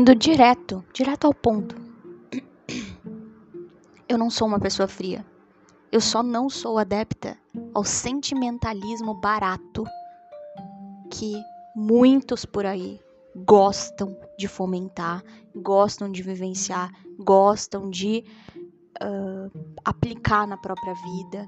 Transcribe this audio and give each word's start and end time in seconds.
indo 0.00 0.14
direto, 0.14 0.82
direto 0.94 1.26
ao 1.26 1.34
ponto. 1.34 1.76
Eu 4.08 4.16
não 4.16 4.30
sou 4.30 4.48
uma 4.48 4.58
pessoa 4.58 4.88
fria. 4.88 5.26
Eu 5.92 6.00
só 6.00 6.22
não 6.22 6.48
sou 6.48 6.78
adepta 6.78 7.36
ao 7.74 7.84
sentimentalismo 7.84 9.12
barato 9.12 9.84
que 11.10 11.34
muitos 11.76 12.46
por 12.46 12.64
aí 12.64 12.98
gostam 13.36 14.16
de 14.38 14.48
fomentar, 14.48 15.22
gostam 15.54 16.10
de 16.10 16.22
vivenciar, 16.22 16.90
gostam 17.18 17.90
de 17.90 18.24
uh, 19.02 19.76
aplicar 19.84 20.46
na 20.46 20.56
própria 20.56 20.94
vida. 20.94 21.46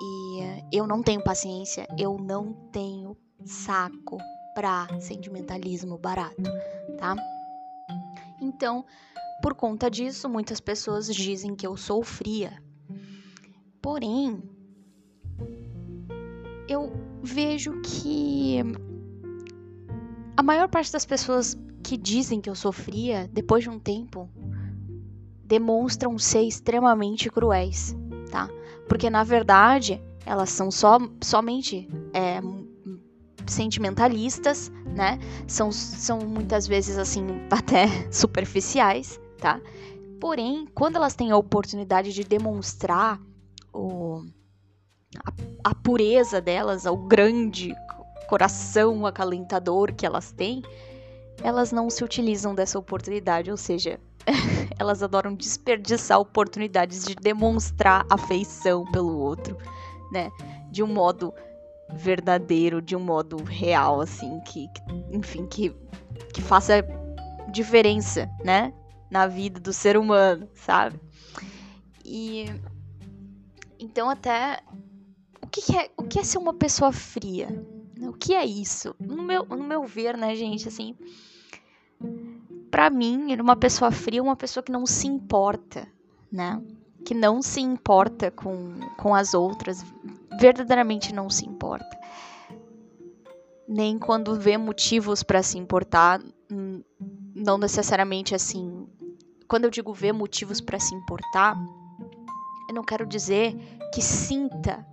E 0.00 0.40
uh, 0.40 0.68
eu 0.72 0.86
não 0.86 1.02
tenho 1.02 1.22
paciência, 1.22 1.86
eu 1.98 2.16
não 2.16 2.54
tenho 2.72 3.14
saco 3.44 4.16
pra 4.54 4.88
sentimentalismo 5.00 5.98
barato, 5.98 6.42
tá? 6.98 7.14
Então, 8.44 8.84
por 9.42 9.54
conta 9.54 9.90
disso, 9.90 10.28
muitas 10.28 10.60
pessoas 10.60 11.06
dizem 11.06 11.56
que 11.56 11.66
eu 11.66 11.78
sou 11.78 12.02
fria. 12.02 12.62
Porém, 13.80 14.42
eu 16.68 16.92
vejo 17.22 17.80
que 17.80 18.58
a 20.36 20.42
maior 20.42 20.68
parte 20.68 20.92
das 20.92 21.06
pessoas 21.06 21.58
que 21.82 21.96
dizem 21.96 22.40
que 22.40 22.50
eu 22.50 22.54
sou 22.54 22.70
fria, 22.70 23.28
depois 23.32 23.64
de 23.64 23.70
um 23.70 23.78
tempo, 23.78 24.28
demonstram 25.42 26.18
ser 26.18 26.42
extremamente 26.42 27.30
cruéis, 27.30 27.96
tá? 28.30 28.48
Porque 28.88 29.08
na 29.08 29.24
verdade 29.24 30.00
elas 30.26 30.50
são 30.50 30.70
só, 30.70 30.98
somente 31.22 31.88
é, 32.12 32.40
sentimentalistas, 33.46 34.70
né? 34.94 35.18
São, 35.46 35.72
são 35.72 36.20
muitas 36.20 36.66
vezes 36.66 36.96
assim 36.96 37.26
até 37.50 37.86
superficiais, 38.10 39.20
tá? 39.38 39.60
Porém, 40.20 40.66
quando 40.74 40.96
elas 40.96 41.14
têm 41.14 41.30
a 41.30 41.36
oportunidade 41.36 42.12
de 42.12 42.24
demonstrar 42.24 43.20
o, 43.72 44.24
a, 45.24 45.32
a 45.70 45.74
pureza 45.74 46.40
delas, 46.40 46.86
o 46.86 46.96
grande 46.96 47.74
coração 48.28 49.04
acalentador 49.04 49.92
que 49.92 50.06
elas 50.06 50.32
têm, 50.32 50.62
elas 51.42 51.72
não 51.72 51.90
se 51.90 52.02
utilizam 52.02 52.54
dessa 52.54 52.78
oportunidade, 52.78 53.50
ou 53.50 53.56
seja, 53.56 54.00
elas 54.78 55.02
adoram 55.02 55.34
desperdiçar 55.34 56.18
oportunidades 56.18 57.04
de 57.04 57.14
demonstrar 57.14 58.06
afeição 58.08 58.84
pelo 58.90 59.18
outro, 59.18 59.58
né? 60.10 60.30
De 60.70 60.82
um 60.82 60.86
modo 60.86 61.34
verdadeiro, 61.92 62.80
de 62.80 62.96
um 62.96 63.00
modo 63.00 63.42
real, 63.42 64.00
assim, 64.00 64.40
que, 64.40 64.68
que 64.68 64.82
enfim, 65.12 65.46
que, 65.46 65.74
que 66.32 66.40
faça 66.40 66.84
diferença, 67.50 68.28
né? 68.44 68.72
Na 69.10 69.26
vida 69.26 69.60
do 69.60 69.72
ser 69.72 69.96
humano, 69.96 70.48
sabe? 70.54 71.00
E 72.04 72.46
então 73.78 74.10
até 74.10 74.60
o 75.42 75.46
que 75.46 75.76
é, 75.76 75.90
o 75.96 76.02
que 76.02 76.18
é 76.18 76.24
ser 76.24 76.38
uma 76.38 76.54
pessoa 76.54 76.92
fria? 76.92 77.48
O 78.00 78.12
que 78.12 78.34
é 78.34 78.44
isso? 78.44 78.94
No 78.98 79.22
meu, 79.22 79.44
no 79.44 79.62
meu 79.62 79.84
ver, 79.84 80.16
né, 80.16 80.34
gente, 80.34 80.68
assim, 80.68 80.96
para 82.70 82.90
mim, 82.90 83.34
uma 83.40 83.56
pessoa 83.56 83.90
fria 83.90 84.18
é 84.18 84.22
uma 84.22 84.36
pessoa 84.36 84.62
que 84.62 84.72
não 84.72 84.84
se 84.84 85.06
importa, 85.06 85.86
né? 86.30 86.60
Que 87.04 87.14
não 87.14 87.40
se 87.40 87.60
importa 87.60 88.30
com, 88.30 88.80
com 88.98 89.14
as 89.14 89.32
outras, 89.32 89.84
verdadeiramente 90.38 91.14
não 91.14 91.28
se 91.30 91.46
importa. 91.46 91.98
Nem 93.66 93.98
quando 93.98 94.38
vê 94.38 94.56
motivos 94.58 95.22
para 95.22 95.42
se 95.42 95.58
importar, 95.58 96.20
não 97.34 97.58
necessariamente 97.58 98.34
assim. 98.34 98.86
Quando 99.48 99.64
eu 99.64 99.70
digo 99.70 99.92
ver 99.92 100.12
motivos 100.12 100.60
para 100.60 100.78
se 100.78 100.94
importar, 100.94 101.56
eu 102.68 102.74
não 102.74 102.84
quero 102.84 103.06
dizer 103.06 103.54
que 103.92 104.02
sinta 104.02 104.86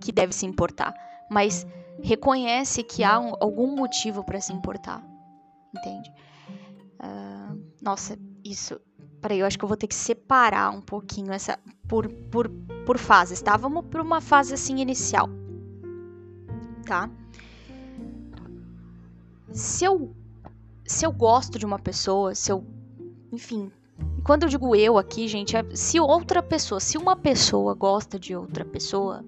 que 0.00 0.12
deve 0.12 0.32
se 0.32 0.44
importar, 0.44 0.94
mas 1.30 1.66
reconhece 2.02 2.82
que 2.82 3.04
há 3.04 3.18
um, 3.18 3.34
algum 3.40 3.76
motivo 3.76 4.24
para 4.24 4.40
se 4.40 4.52
importar, 4.52 5.04
entende? 5.76 6.12
Uh, 7.00 7.72
nossa, 7.80 8.18
isso. 8.44 8.80
Peraí, 9.20 9.38
eu 9.38 9.46
acho 9.46 9.58
que 9.58 9.64
eu 9.64 9.68
vou 9.68 9.76
ter 9.76 9.86
que 9.86 9.94
separar 9.94 10.70
um 10.70 10.80
pouquinho 10.80 11.32
essa 11.32 11.58
por, 11.88 12.08
por, 12.08 12.50
por 12.84 12.98
fases, 12.98 13.40
tá? 13.40 13.56
Vamos 13.56 13.86
para 13.86 14.02
uma 14.02 14.20
fase 14.20 14.54
assim 14.54 14.80
inicial, 14.80 15.28
tá? 16.84 17.10
Se 19.50 19.84
eu 19.84 20.14
se 20.84 21.06
eu 21.06 21.12
gosto 21.12 21.58
de 21.58 21.64
uma 21.64 21.78
pessoa, 21.78 22.34
se 22.34 22.52
eu, 22.52 22.64
enfim, 23.32 23.70
quando 24.24 24.42
eu 24.44 24.48
digo 24.48 24.76
eu 24.76 24.98
aqui, 24.98 25.26
gente, 25.26 25.56
é 25.56 25.64
se 25.74 25.98
outra 25.98 26.42
pessoa, 26.42 26.80
se 26.80 26.98
uma 26.98 27.16
pessoa 27.16 27.74
gosta 27.74 28.18
de 28.18 28.36
outra 28.36 28.64
pessoa, 28.64 29.24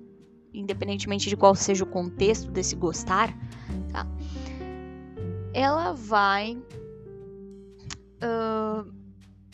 independentemente 0.52 1.28
de 1.28 1.36
qual 1.36 1.54
seja 1.54 1.84
o 1.84 1.86
contexto 1.86 2.50
desse 2.50 2.76
gostar, 2.76 3.32
tá? 3.90 4.06
Ela 5.52 5.92
vai 5.92 6.56
uh, 8.22 8.92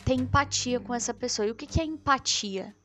ter 0.03 0.15
empatia 0.15 0.79
com 0.79 0.93
essa 0.93 1.13
pessoa. 1.13 1.47
E 1.47 1.51
o 1.51 1.55
que, 1.55 1.67
que 1.67 1.79
é 1.79 1.85
empatia? 1.85 2.75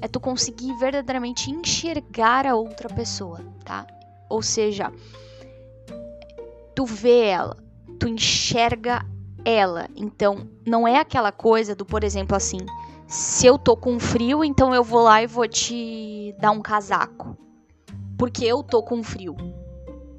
É 0.00 0.08
tu 0.08 0.18
conseguir 0.20 0.72
verdadeiramente 0.78 1.50
enxergar 1.50 2.46
a 2.46 2.54
outra 2.54 2.88
pessoa, 2.88 3.40
tá? 3.64 3.86
Ou 4.28 4.42
seja, 4.42 4.92
tu 6.74 6.84
vê 6.84 7.26
ela, 7.26 7.56
tu 7.98 8.08
enxerga 8.08 9.04
ela. 9.44 9.88
Então, 9.96 10.48
não 10.66 10.86
é 10.86 10.98
aquela 10.98 11.32
coisa 11.32 11.74
do, 11.74 11.84
por 11.84 12.04
exemplo, 12.04 12.36
assim, 12.36 12.58
se 13.06 13.46
eu 13.46 13.58
tô 13.58 13.76
com 13.76 13.98
frio, 13.98 14.44
então 14.44 14.74
eu 14.74 14.82
vou 14.82 15.02
lá 15.02 15.22
e 15.22 15.26
vou 15.26 15.46
te 15.46 16.34
dar 16.38 16.50
um 16.50 16.62
casaco 16.62 17.36
porque 18.22 18.44
eu 18.44 18.62
tô 18.62 18.84
com 18.84 19.02
frio. 19.02 19.34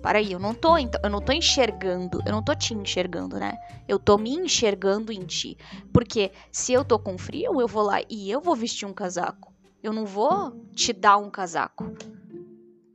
Para 0.01 0.19
aí, 0.19 0.33
eu 0.33 0.39
não 0.39 0.53
tô, 0.53 0.77
eu 0.77 1.09
não 1.09 1.21
tô 1.21 1.31
enxergando, 1.31 2.21
eu 2.25 2.33
não 2.33 2.43
tô 2.43 2.53
te 2.53 2.73
enxergando, 2.73 3.37
né? 3.37 3.57
Eu 3.87 3.97
tô 3.97 4.17
me 4.17 4.31
enxergando 4.31 5.09
em 5.09 5.21
ti. 5.25 5.57
Porque 5.93 6.33
se 6.51 6.73
eu 6.73 6.83
tô 6.83 6.99
com 6.99 7.17
frio, 7.17 7.61
eu 7.61 7.65
vou 7.65 7.83
lá 7.83 8.01
e 8.09 8.29
eu 8.29 8.41
vou 8.41 8.57
vestir 8.57 8.85
um 8.85 8.91
casaco. 8.91 9.52
Eu 9.83 9.91
não 9.91 10.05
vou 10.05 10.65
te 10.73 10.93
dar 10.93 11.17
um 11.17 11.29
casaco, 11.29 11.83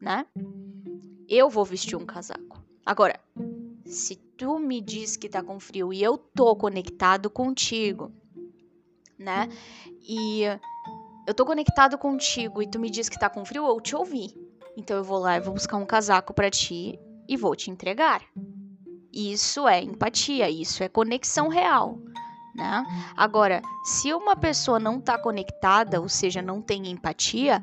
né? 0.00 0.25
Eu 1.28 1.50
vou 1.50 1.62
vestir 1.62 1.94
um 1.97 2.06
casaco. 2.06 2.65
Agora, 2.84 3.21
se 3.84 4.16
tu 4.16 4.59
me 4.59 4.81
diz 4.81 5.15
que 5.15 5.28
tá 5.28 5.43
com 5.43 5.60
frio 5.60 5.93
e 5.93 6.03
eu 6.03 6.16
tô 6.16 6.56
conectado 6.56 7.28
contigo, 7.28 8.10
né? 9.19 9.50
E 10.00 10.44
eu 11.26 11.34
tô 11.34 11.44
conectado 11.44 11.99
contigo 11.99 12.62
e 12.62 12.66
tu 12.66 12.78
me 12.78 12.88
diz 12.88 13.10
que 13.10 13.20
tá 13.20 13.28
com 13.28 13.44
frio, 13.44 13.66
eu 13.66 13.81
te 13.82 13.94
ouvi. 13.94 14.34
Então 14.75 14.97
eu 14.97 15.05
vou 15.05 15.19
lá 15.19 15.37
e 15.37 15.41
vou 15.41 15.53
buscar 15.53 15.76
um 15.76 15.84
casaco 15.84 16.32
para 16.32 16.50
ti 16.50 16.99
e 17.28 17.37
vou 17.37 17.55
te 17.55 17.70
entregar. 17.70 18.22
Isso 19.12 19.69
é 19.69 19.82
empatia, 19.82 20.49
isso 20.49 20.82
é 20.82 20.88
conexão 20.88 21.49
real. 21.49 21.99
Né? 22.58 22.84
Agora, 23.16 23.62
se 23.84 24.12
uma 24.12 24.34
pessoa 24.34 24.80
não 24.80 24.98
está 24.98 25.16
conectada, 25.16 26.00
ou 26.00 26.08
seja, 26.08 26.42
não 26.42 26.60
tem 26.60 26.91
empatia, 26.91 27.62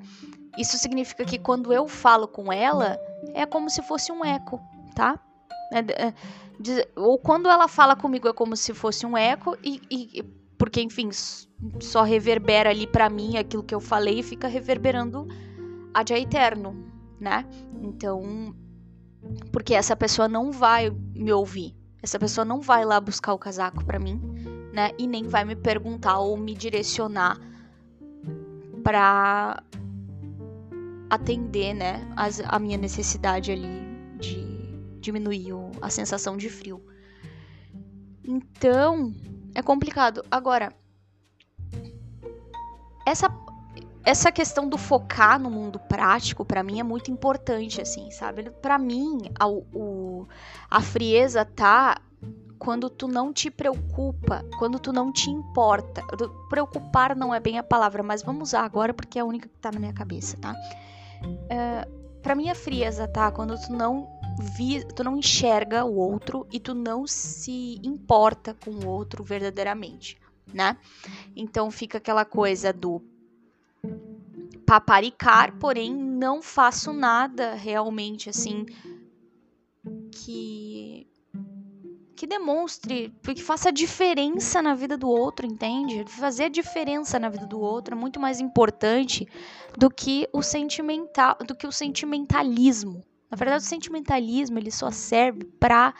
isso 0.57 0.77
significa 0.77 1.25
que 1.25 1.37
quando 1.37 1.73
eu 1.73 1.85
falo 1.85 2.29
com 2.29 2.51
ela, 2.51 2.97
é 3.33 3.45
como 3.45 3.69
se 3.69 3.81
fosse 3.81 4.09
um 4.09 4.23
eco, 4.23 4.57
tá? 4.95 5.19
É, 5.73 6.07
é, 6.07 6.13
ou 6.95 7.19
quando 7.19 7.49
ela 7.49 7.67
fala 7.67 7.93
comigo 7.93 8.29
é 8.29 8.33
como 8.33 8.55
se 8.55 8.73
fosse 8.73 9.05
um 9.05 9.17
eco 9.17 9.57
e, 9.61 9.81
e 9.91 10.23
porque 10.57 10.79
enfim 10.79 11.09
só 11.81 12.03
reverbera 12.03 12.69
ali 12.69 12.87
para 12.87 13.09
mim 13.09 13.35
aquilo 13.35 13.63
que 13.63 13.75
eu 13.75 13.81
falei 13.81 14.19
e 14.19 14.23
fica 14.23 14.47
reverberando 14.47 15.27
ad 15.93 16.13
eterno, 16.13 16.73
né? 17.19 17.45
Então, 17.81 18.55
porque 19.51 19.73
essa 19.73 19.95
pessoa 19.95 20.29
não 20.29 20.53
vai 20.53 20.89
me 20.89 21.33
ouvir. 21.33 21.75
Essa 22.01 22.17
pessoa 22.17 22.45
não 22.45 22.61
vai 22.61 22.85
lá 22.85 23.01
buscar 23.01 23.33
o 23.33 23.39
casaco 23.39 23.83
para 23.83 23.99
mim, 23.99 24.21
né? 24.75 24.91
E 24.99 25.07
nem 25.07 25.23
vai 25.23 25.45
me 25.45 25.55
perguntar 25.55 26.19
ou 26.19 26.35
me 26.35 26.53
direcionar 26.53 27.39
para 28.83 29.63
atender, 31.09 31.73
né, 31.73 32.05
as, 32.15 32.41
a 32.41 32.59
minha 32.59 32.77
necessidade 32.77 33.51
ali 33.51 33.67
de 34.19 34.45
diminuir 34.99 35.53
a 35.81 35.89
sensação 35.89 36.35
de 36.35 36.49
frio. 36.49 36.83
Então, 38.23 39.13
é 39.53 39.61
complicado. 39.61 40.23
Agora, 40.29 40.73
essa 43.07 43.29
essa 44.03 44.31
questão 44.31 44.69
do 44.69 44.77
focar 44.77 45.39
no 45.39 45.49
mundo 45.49 45.79
prático, 45.79 46.45
para 46.45 46.61
mim, 46.61 46.79
é 46.79 46.83
muito 46.83 47.09
importante, 47.09 47.81
assim, 47.81 48.11
sabe? 48.11 48.51
Para 48.51 48.77
mim, 48.77 49.31
a, 49.39 49.47
o, 49.47 50.27
a 50.69 50.79
frieza 50.79 51.43
tá 51.43 51.97
quando 52.57 52.89
tu 52.89 53.07
não 53.07 53.33
te 53.33 53.49
preocupa, 53.49 54.45
quando 54.57 54.79
tu 54.79 54.91
não 54.91 55.11
te 55.11 55.29
importa. 55.29 56.01
Preocupar 56.49 57.15
não 57.15 57.33
é 57.33 57.39
bem 57.39 57.57
a 57.57 57.63
palavra, 57.63 58.01
mas 58.01 58.23
vamos 58.23 58.49
usar 58.49 58.61
agora 58.61 58.93
porque 58.93 59.19
é 59.19 59.21
a 59.21 59.25
única 59.25 59.47
que 59.47 59.57
tá 59.59 59.71
na 59.71 59.79
minha 59.79 59.93
cabeça, 59.93 60.37
tá? 60.37 60.55
É, 61.49 61.87
para 62.21 62.35
mim, 62.35 62.49
a 62.49 62.55
frieza 62.55 63.07
tá 63.07 63.31
quando 63.31 63.55
tu 63.59 63.71
não 63.71 64.07
vi, 64.55 64.83
tu 64.83 65.03
não 65.03 65.17
enxerga 65.17 65.85
o 65.85 65.95
outro 65.95 66.47
e 66.51 66.59
tu 66.59 66.73
não 66.73 67.05
se 67.07 67.79
importa 67.83 68.53
com 68.53 68.71
o 68.71 68.87
outro 68.87 69.23
verdadeiramente, 69.23 70.17
né? 70.53 70.77
Então 71.35 71.69
fica 71.71 71.97
aquela 71.97 72.25
coisa 72.25 72.73
do 72.73 73.01
paparicar, 74.65 75.55
porém 75.59 75.93
não 75.93 76.41
faço 76.41 76.91
nada 76.91 77.53
realmente 77.53 78.29
assim 78.29 78.65
que 80.11 80.74
que 82.15 82.25
demonstre, 82.25 83.13
que 83.23 83.43
faça 83.43 83.71
diferença 83.71 84.61
na 84.61 84.73
vida 84.73 84.97
do 84.97 85.09
outro, 85.09 85.45
entende? 85.45 86.05
Fazer 86.07 86.49
diferença 86.49 87.19
na 87.19 87.29
vida 87.29 87.45
do 87.45 87.59
outro 87.59 87.93
é 87.93 87.97
muito 87.97 88.19
mais 88.19 88.39
importante 88.39 89.27
do 89.77 89.89
que 89.89 90.27
o 90.31 90.41
sentimental, 90.41 91.37
do 91.45 91.55
que 91.55 91.67
o 91.67 91.71
sentimentalismo. 91.71 93.03
Na 93.29 93.35
verdade, 93.35 93.63
o 93.63 93.67
sentimentalismo 93.67 94.57
ele 94.57 94.71
só 94.71 94.89
serve 94.89 95.43
para 95.59 95.93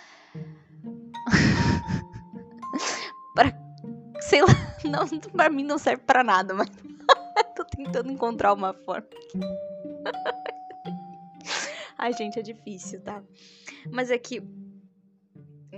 para 3.35 3.53
sei 4.21 4.41
lá, 4.41 4.47
não, 4.89 5.19
para 5.31 5.49
mim 5.49 5.63
não 5.63 5.77
serve 5.77 6.03
para 6.03 6.23
nada, 6.23 6.53
mas 6.53 6.69
tô 7.55 7.65
tentando 7.65 8.11
encontrar 8.11 8.53
uma 8.53 8.73
forma. 8.73 9.07
Ai, 11.97 12.13
gente, 12.13 12.39
é 12.39 12.41
difícil, 12.41 13.01
tá? 13.01 13.21
Mas 13.91 14.11
é 14.11 14.17
que 14.17 14.41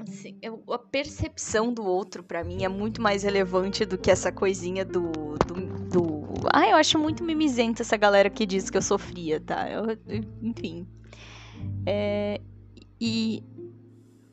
assim, 0.10 0.38
eu, 0.42 0.64
a 0.70 0.78
percepção 0.78 1.74
do 1.74 1.86
outro 1.86 2.24
para 2.24 2.44
mim 2.44 2.64
é 2.64 2.68
muito 2.68 3.02
mais 3.02 3.24
relevante 3.24 3.86
do 3.86 3.98
que 3.98 4.12
essa 4.12 4.32
coisinha 4.32 4.84
do, 4.84 5.12
do, 5.46 5.56
do... 5.90 6.24
Ah, 6.54 6.68
eu 6.70 6.76
acho 6.78 6.98
muito 6.98 7.24
mimizenta 7.24 7.82
essa 7.82 7.98
galera 7.98 8.30
que 8.30 8.46
diz 8.46 8.70
que 8.70 8.78
eu 8.78 8.82
sofria, 8.82 9.40
tá? 9.40 9.70
Eu, 9.70 9.98
enfim. 10.42 10.88
É, 11.86 12.40
e 13.00 13.44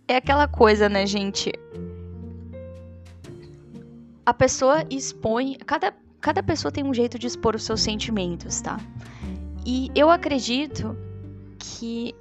é 0.08 0.16
aquela 0.16 0.46
coisa, 0.46 0.88
né, 0.88 1.06
gente? 1.06 1.52
A 4.26 4.32
pessoa 4.32 4.84
expõe. 4.90 5.56
Cada, 5.66 5.94
cada 6.20 6.42
pessoa 6.42 6.72
tem 6.72 6.84
um 6.84 6.94
jeito 6.94 7.18
de 7.18 7.26
expor 7.26 7.54
os 7.54 7.64
seus 7.64 7.80
sentimentos, 7.80 8.60
tá? 8.60 8.78
E 9.66 9.90
eu 9.94 10.10
acredito 10.10 10.96
que 11.58 12.14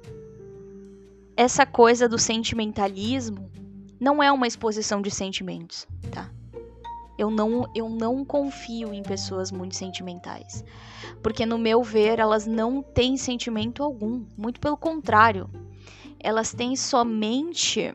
essa 1.36 1.66
coisa 1.66 2.08
do 2.08 2.18
sentimentalismo 2.18 3.50
não 4.00 4.22
é 4.22 4.30
uma 4.30 4.46
exposição 4.46 5.00
de 5.00 5.10
sentimentos, 5.10 5.86
tá? 6.10 6.30
Eu 7.16 7.30
não, 7.30 7.68
eu 7.74 7.88
não 7.88 8.24
confio 8.24 8.92
em 8.92 9.02
pessoas 9.02 9.52
muito 9.52 9.76
sentimentais. 9.76 10.64
Porque, 11.22 11.46
no 11.46 11.56
meu 11.56 11.82
ver, 11.82 12.18
elas 12.18 12.44
não 12.44 12.82
têm 12.82 13.16
sentimento 13.16 13.84
algum. 13.84 14.24
Muito 14.36 14.58
pelo 14.58 14.76
contrário. 14.76 15.48
Elas 16.18 16.52
têm 16.52 16.74
somente 16.74 17.94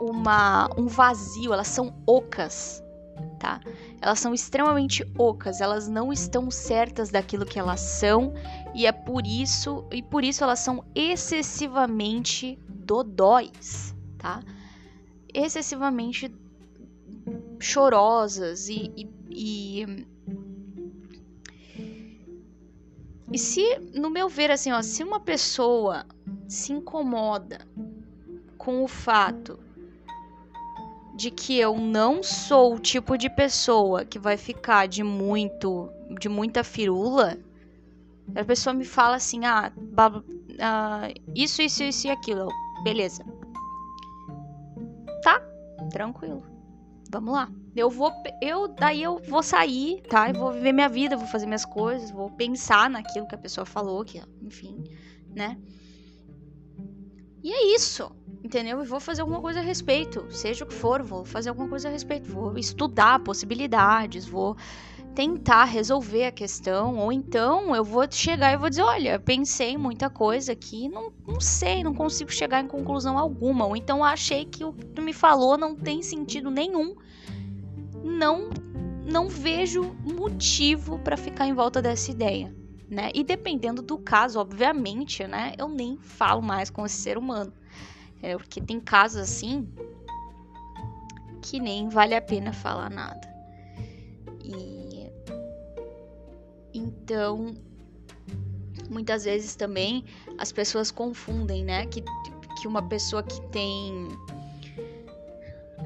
uma, 0.00 0.70
um 0.76 0.86
vazio, 0.86 1.52
elas 1.52 1.68
são 1.68 1.94
ocas, 2.06 2.82
tá? 3.38 3.60
Elas 4.00 4.20
são 4.20 4.34
extremamente 4.34 5.04
ocas, 5.18 5.60
elas 5.60 5.88
não 5.88 6.12
estão 6.12 6.50
certas 6.50 7.10
daquilo 7.10 7.46
que 7.46 7.58
elas 7.58 7.80
são 7.80 8.34
e 8.74 8.86
é 8.86 8.92
por 8.92 9.26
isso 9.26 9.84
e 9.90 10.02
por 10.02 10.22
isso 10.22 10.44
elas 10.44 10.58
são 10.58 10.84
excessivamente 10.94 12.58
dodóis, 12.68 13.94
tá? 14.18 14.42
Excessivamente 15.32 16.32
chorosas 17.58 18.68
e, 18.68 18.92
e, 18.96 19.08
e, 19.30 20.06
e 23.32 23.38
se, 23.38 23.78
no 23.94 24.10
meu 24.10 24.28
ver, 24.28 24.50
assim, 24.50 24.72
ó, 24.72 24.82
se 24.82 25.02
uma 25.02 25.18
pessoa 25.18 26.06
se 26.48 26.72
incomoda 26.72 27.66
com 28.58 28.84
o 28.84 28.88
fato 28.88 29.58
de 31.16 31.30
que 31.30 31.58
eu 31.58 31.76
não 31.78 32.22
sou 32.22 32.74
o 32.74 32.78
tipo 32.78 33.16
de 33.16 33.30
pessoa 33.30 34.04
que 34.04 34.18
vai 34.18 34.36
ficar 34.36 34.86
de 34.86 35.02
muito, 35.02 35.90
de 36.20 36.28
muita 36.28 36.62
firula, 36.62 37.38
a 38.34 38.44
pessoa 38.44 38.74
me 38.74 38.84
fala 38.84 39.16
assim, 39.16 39.44
ah, 39.44 39.72
ah 40.60 41.08
isso, 41.34 41.62
isso, 41.62 41.82
isso 41.82 42.06
e 42.06 42.10
aquilo, 42.10 42.48
beleza. 42.84 43.24
Tá, 45.22 45.40
tranquilo 45.90 46.56
vamos 47.10 47.34
lá. 47.34 47.50
Eu 47.74 47.90
vou, 47.90 48.12
eu 48.40 48.68
daí 48.68 49.02
eu 49.02 49.18
vou 49.18 49.42
sair, 49.42 50.02
tá? 50.08 50.30
Eu 50.30 50.34
vou 50.34 50.52
viver 50.52 50.72
minha 50.72 50.88
vida, 50.88 51.16
vou 51.16 51.26
fazer 51.26 51.46
minhas 51.46 51.64
coisas, 51.64 52.10
vou 52.10 52.30
pensar 52.30 52.88
naquilo 52.88 53.26
que 53.26 53.34
a 53.34 53.38
pessoa 53.38 53.64
falou, 53.64 54.04
que, 54.04 54.22
enfim, 54.42 54.82
né? 55.34 55.58
E 57.46 57.52
é 57.52 57.76
isso, 57.76 58.10
entendeu? 58.42 58.82
E 58.82 58.84
vou 58.84 58.98
fazer 58.98 59.20
alguma 59.20 59.40
coisa 59.40 59.60
a 59.60 59.62
respeito, 59.62 60.26
seja 60.30 60.64
o 60.64 60.66
que 60.66 60.74
for, 60.74 61.00
vou 61.00 61.24
fazer 61.24 61.48
alguma 61.48 61.68
coisa 61.68 61.86
a 61.86 61.92
respeito, 61.92 62.28
vou 62.28 62.58
estudar 62.58 63.20
possibilidades, 63.20 64.26
vou 64.26 64.56
tentar 65.14 65.62
resolver 65.62 66.24
a 66.24 66.32
questão, 66.32 66.98
ou 66.98 67.12
então 67.12 67.72
eu 67.72 67.84
vou 67.84 68.04
chegar 68.10 68.52
e 68.52 68.56
vou 68.56 68.68
dizer, 68.68 68.82
olha, 68.82 69.20
pensei 69.20 69.74
em 69.74 69.76
muita 69.76 70.10
coisa 70.10 70.50
aqui, 70.50 70.88
não, 70.88 71.12
não 71.24 71.40
sei, 71.40 71.84
não 71.84 71.94
consigo 71.94 72.32
chegar 72.32 72.64
em 72.64 72.66
conclusão 72.66 73.16
alguma, 73.16 73.64
ou 73.64 73.76
então 73.76 74.02
achei 74.02 74.44
que 74.44 74.64
o 74.64 74.72
que 74.72 74.84
tu 74.86 75.00
me 75.00 75.12
falou 75.12 75.56
não 75.56 75.76
tem 75.76 76.02
sentido 76.02 76.50
nenhum, 76.50 76.96
não 78.02 78.50
não 79.08 79.28
vejo 79.28 79.94
motivo 80.04 80.98
para 80.98 81.16
ficar 81.16 81.46
em 81.46 81.54
volta 81.54 81.80
dessa 81.80 82.10
ideia, 82.10 82.52
né? 82.88 83.10
E 83.14 83.24
dependendo 83.24 83.82
do 83.82 83.98
caso, 83.98 84.38
obviamente, 84.38 85.26
né, 85.26 85.54
eu 85.58 85.68
nem 85.68 85.98
falo 85.98 86.42
mais 86.42 86.70
com 86.70 86.86
esse 86.86 86.96
ser 86.96 87.18
humano, 87.18 87.52
é, 88.22 88.36
porque 88.36 88.60
tem 88.60 88.80
casos 88.80 89.20
assim 89.20 89.68
que 91.42 91.60
nem 91.60 91.88
vale 91.88 92.14
a 92.14 92.20
pena 92.20 92.52
falar 92.52 92.90
nada. 92.90 93.28
E 94.42 94.86
então, 96.76 97.54
muitas 98.90 99.24
vezes 99.24 99.56
também 99.56 100.04
as 100.38 100.52
pessoas 100.52 100.90
confundem, 100.90 101.64
né? 101.64 101.86
Que, 101.86 102.02
que 102.60 102.68
uma 102.68 102.82
pessoa 102.82 103.22
que 103.22 103.40
tem. 103.48 104.08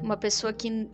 Uma 0.01 0.17
pessoa 0.17 0.51
que. 0.51 0.89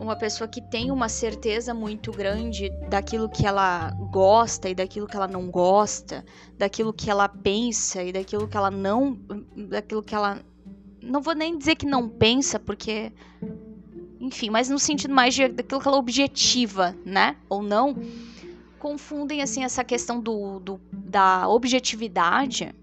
Uma 0.00 0.16
pessoa 0.16 0.48
que 0.48 0.62
tem 0.62 0.90
uma 0.90 1.10
certeza 1.10 1.74
muito 1.74 2.10
grande 2.10 2.70
daquilo 2.88 3.28
que 3.28 3.46
ela 3.46 3.90
gosta 4.10 4.70
e 4.70 4.74
daquilo 4.74 5.06
que 5.06 5.14
ela 5.14 5.28
não 5.28 5.50
gosta, 5.50 6.24
daquilo 6.56 6.90
que 6.90 7.10
ela 7.10 7.28
pensa 7.28 8.02
e 8.02 8.10
daquilo 8.10 8.48
que 8.48 8.56
ela 8.56 8.70
não. 8.70 9.18
daquilo 9.68 10.02
que 10.02 10.14
ela. 10.14 10.40
Não 11.02 11.20
vou 11.20 11.34
nem 11.34 11.58
dizer 11.58 11.76
que 11.76 11.84
não 11.84 12.08
pensa, 12.08 12.58
porque. 12.58 13.12
Enfim, 14.18 14.48
mas 14.48 14.70
no 14.70 14.78
sentido 14.78 15.14
mais 15.14 15.34
de, 15.34 15.48
daquilo 15.48 15.80
que 15.80 15.88
ela 15.88 15.98
objetiva, 15.98 16.96
né? 17.04 17.36
Ou 17.48 17.62
não 17.62 17.94
confundem 18.78 19.42
assim 19.42 19.62
essa 19.62 19.84
questão 19.84 20.18
do, 20.18 20.58
do, 20.58 20.80
da 20.90 21.46
objetividade 21.46 22.74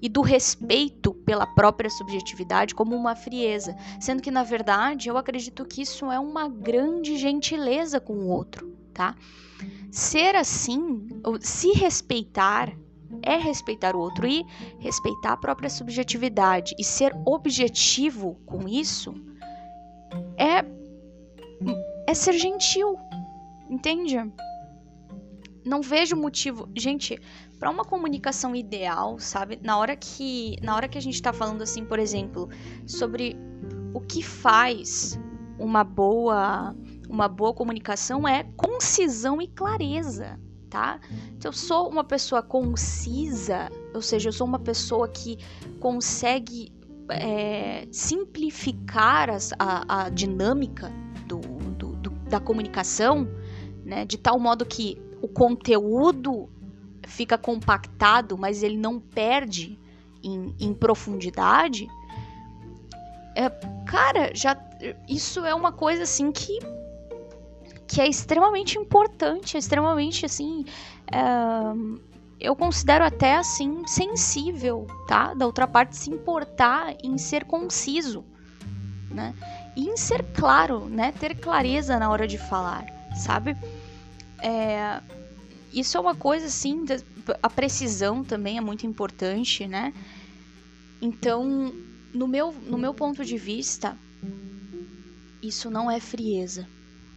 e 0.00 0.08
do 0.08 0.20
respeito 0.20 1.12
pela 1.12 1.46
própria 1.46 1.90
subjetividade 1.90 2.74
como 2.74 2.94
uma 2.94 3.16
frieza, 3.16 3.76
sendo 4.00 4.22
que 4.22 4.30
na 4.30 4.42
verdade 4.42 5.08
eu 5.08 5.16
acredito 5.16 5.64
que 5.64 5.82
isso 5.82 6.10
é 6.10 6.18
uma 6.18 6.48
grande 6.48 7.16
gentileza 7.16 8.00
com 8.00 8.14
o 8.14 8.28
outro, 8.28 8.76
tá? 8.92 9.14
Ser 9.90 10.36
assim, 10.36 11.06
se 11.40 11.72
respeitar 11.72 12.72
é 13.22 13.36
respeitar 13.36 13.96
o 13.96 14.00
outro 14.00 14.26
e 14.26 14.44
respeitar 14.78 15.32
a 15.32 15.36
própria 15.36 15.70
subjetividade 15.70 16.74
e 16.78 16.84
ser 16.84 17.16
objetivo 17.24 18.38
com 18.46 18.68
isso 18.68 19.14
é 20.36 20.64
é 22.06 22.14
ser 22.14 22.34
gentil, 22.34 22.96
entende? 23.68 24.16
Não 25.64 25.82
vejo 25.82 26.16
motivo. 26.16 26.68
Gente, 26.76 27.18
para 27.58 27.70
uma 27.70 27.84
comunicação 27.84 28.54
ideal, 28.54 29.18
sabe? 29.18 29.58
Na 29.62 29.78
hora 29.78 29.96
que, 29.96 30.56
na 30.62 30.74
hora 30.74 30.88
que 30.88 30.98
a 30.98 31.00
gente 31.00 31.20
tá 31.20 31.32
falando 31.32 31.62
assim, 31.62 31.84
por 31.84 31.98
exemplo, 31.98 32.48
sobre 32.86 33.36
o 33.92 34.00
que 34.00 34.22
faz 34.22 35.18
uma 35.58 35.82
boa 35.82 36.74
uma 37.08 37.26
boa 37.26 37.54
comunicação 37.54 38.28
é 38.28 38.44
concisão 38.56 39.40
e 39.40 39.48
clareza, 39.48 40.38
tá? 40.68 41.00
Se 41.40 41.48
eu 41.48 41.52
sou 41.52 41.88
uma 41.88 42.04
pessoa 42.04 42.42
concisa, 42.42 43.70
ou 43.94 44.02
seja, 44.02 44.28
eu 44.28 44.32
sou 44.32 44.46
uma 44.46 44.58
pessoa 44.58 45.08
que 45.08 45.38
consegue 45.80 46.70
é, 47.08 47.88
simplificar 47.90 49.30
as, 49.30 49.52
a, 49.58 50.04
a, 50.04 50.08
dinâmica 50.10 50.92
do, 51.26 51.38
do, 51.38 51.96
do, 51.96 52.10
da 52.28 52.38
comunicação, 52.38 53.26
né? 53.84 54.04
De 54.04 54.18
tal 54.18 54.38
modo 54.38 54.66
que 54.66 55.00
o 55.20 55.28
conteúdo 55.28 56.48
fica 57.06 57.38
compactado, 57.38 58.36
mas 58.36 58.62
ele 58.62 58.76
não 58.76 59.00
perde 59.00 59.78
em, 60.22 60.54
em 60.58 60.74
profundidade, 60.74 61.88
é, 63.38 63.48
cara, 63.86 64.34
já 64.34 64.56
isso 65.08 65.44
é 65.44 65.54
uma 65.54 65.70
coisa 65.70 66.02
assim 66.02 66.32
que 66.32 66.58
que 67.86 68.02
é 68.02 68.06
extremamente 68.08 68.76
importante, 68.76 69.56
é 69.56 69.58
extremamente 69.58 70.26
assim, 70.26 70.64
é, 71.10 71.20
eu 72.38 72.54
considero 72.54 73.04
até 73.04 73.36
assim 73.36 73.86
sensível, 73.86 74.86
tá? 75.06 75.32
Da 75.34 75.46
outra 75.46 75.66
parte 75.66 75.96
se 75.96 76.10
importar 76.10 76.94
em 77.02 77.16
ser 77.16 77.44
conciso, 77.44 78.24
né? 79.10 79.34
E 79.74 79.88
em 79.88 79.96
ser 79.96 80.22
claro, 80.34 80.86
né? 80.86 81.12
Ter 81.12 81.34
clareza 81.36 81.98
na 81.98 82.10
hora 82.10 82.26
de 82.26 82.36
falar, 82.36 82.84
sabe? 83.14 83.56
É, 84.40 85.00
isso 85.72 85.96
é 85.96 86.00
uma 86.00 86.14
coisa 86.14 86.46
assim, 86.46 86.84
a 87.42 87.50
precisão 87.50 88.24
também 88.24 88.56
é 88.56 88.60
muito 88.60 88.86
importante, 88.86 89.66
né? 89.66 89.92
Então, 91.00 91.72
no 92.12 92.26
meu, 92.26 92.52
no 92.52 92.78
meu 92.78 92.94
ponto 92.94 93.24
de 93.24 93.36
vista, 93.36 93.96
isso 95.42 95.70
não 95.70 95.90
é 95.90 96.00
frieza, 96.00 96.66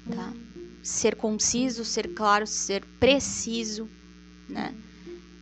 tá? 0.09 0.33
Ser 0.83 1.15
conciso, 1.15 1.85
ser 1.85 2.13
claro, 2.13 2.45
ser 2.45 2.83
preciso, 2.99 3.87
né? 4.49 4.75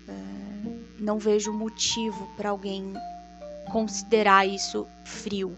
É, 0.08 1.02
não 1.02 1.18
vejo 1.18 1.52
motivo 1.52 2.28
para 2.36 2.50
alguém 2.50 2.94
considerar 3.72 4.48
isso 4.48 4.88
frio. 5.06 5.58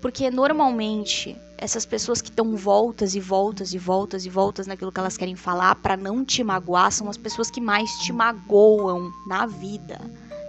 Porque 0.00 0.30
normalmente 0.30 1.36
essas 1.58 1.86
pessoas 1.86 2.20
que 2.20 2.30
dão 2.30 2.54
voltas 2.56 3.14
e 3.14 3.20
voltas 3.20 3.72
e 3.72 3.78
voltas 3.78 4.26
e 4.26 4.28
voltas 4.28 4.66
naquilo 4.66 4.92
que 4.92 5.00
elas 5.00 5.16
querem 5.16 5.36
falar 5.36 5.74
para 5.76 5.96
não 5.96 6.24
te 6.24 6.44
magoar 6.44 6.92
são 6.92 7.08
as 7.08 7.16
pessoas 7.16 7.50
que 7.50 7.60
mais 7.60 7.90
te 7.98 8.12
magoam 8.12 9.10
na 9.26 9.46
vida, 9.46 9.98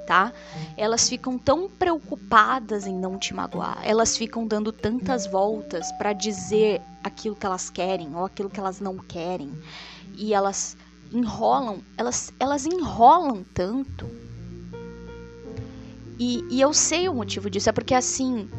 tá? 0.06 0.34
Elas 0.76 1.08
ficam 1.08 1.38
tão 1.38 1.70
preocupadas 1.70 2.86
em 2.86 2.94
não 2.94 3.18
te 3.18 3.34
magoar, 3.34 3.80
elas 3.84 4.18
ficam 4.18 4.46
dando 4.46 4.72
tantas 4.72 5.26
voltas 5.26 5.92
para 5.94 6.12
dizer 6.14 6.82
aquilo 7.04 7.36
que 7.36 7.46
elas 7.46 7.70
querem 7.70 8.14
ou 8.16 8.26
aquilo 8.26 8.50
que 8.50 8.60
elas 8.60 8.80
não 8.80 8.98
querem. 8.98 9.52
E 10.16 10.34
elas 10.34 10.76
enrolam, 11.12 11.80
elas, 11.96 12.34
elas 12.40 12.66
enrolam 12.66 13.46
tanto. 13.54 14.10
E, 16.20 16.44
e 16.50 16.60
eu 16.60 16.74
sei 16.74 17.08
o 17.08 17.14
motivo 17.14 17.50
disso, 17.50 17.70
é 17.70 17.72
porque 17.72 17.94
assim, 17.94 18.50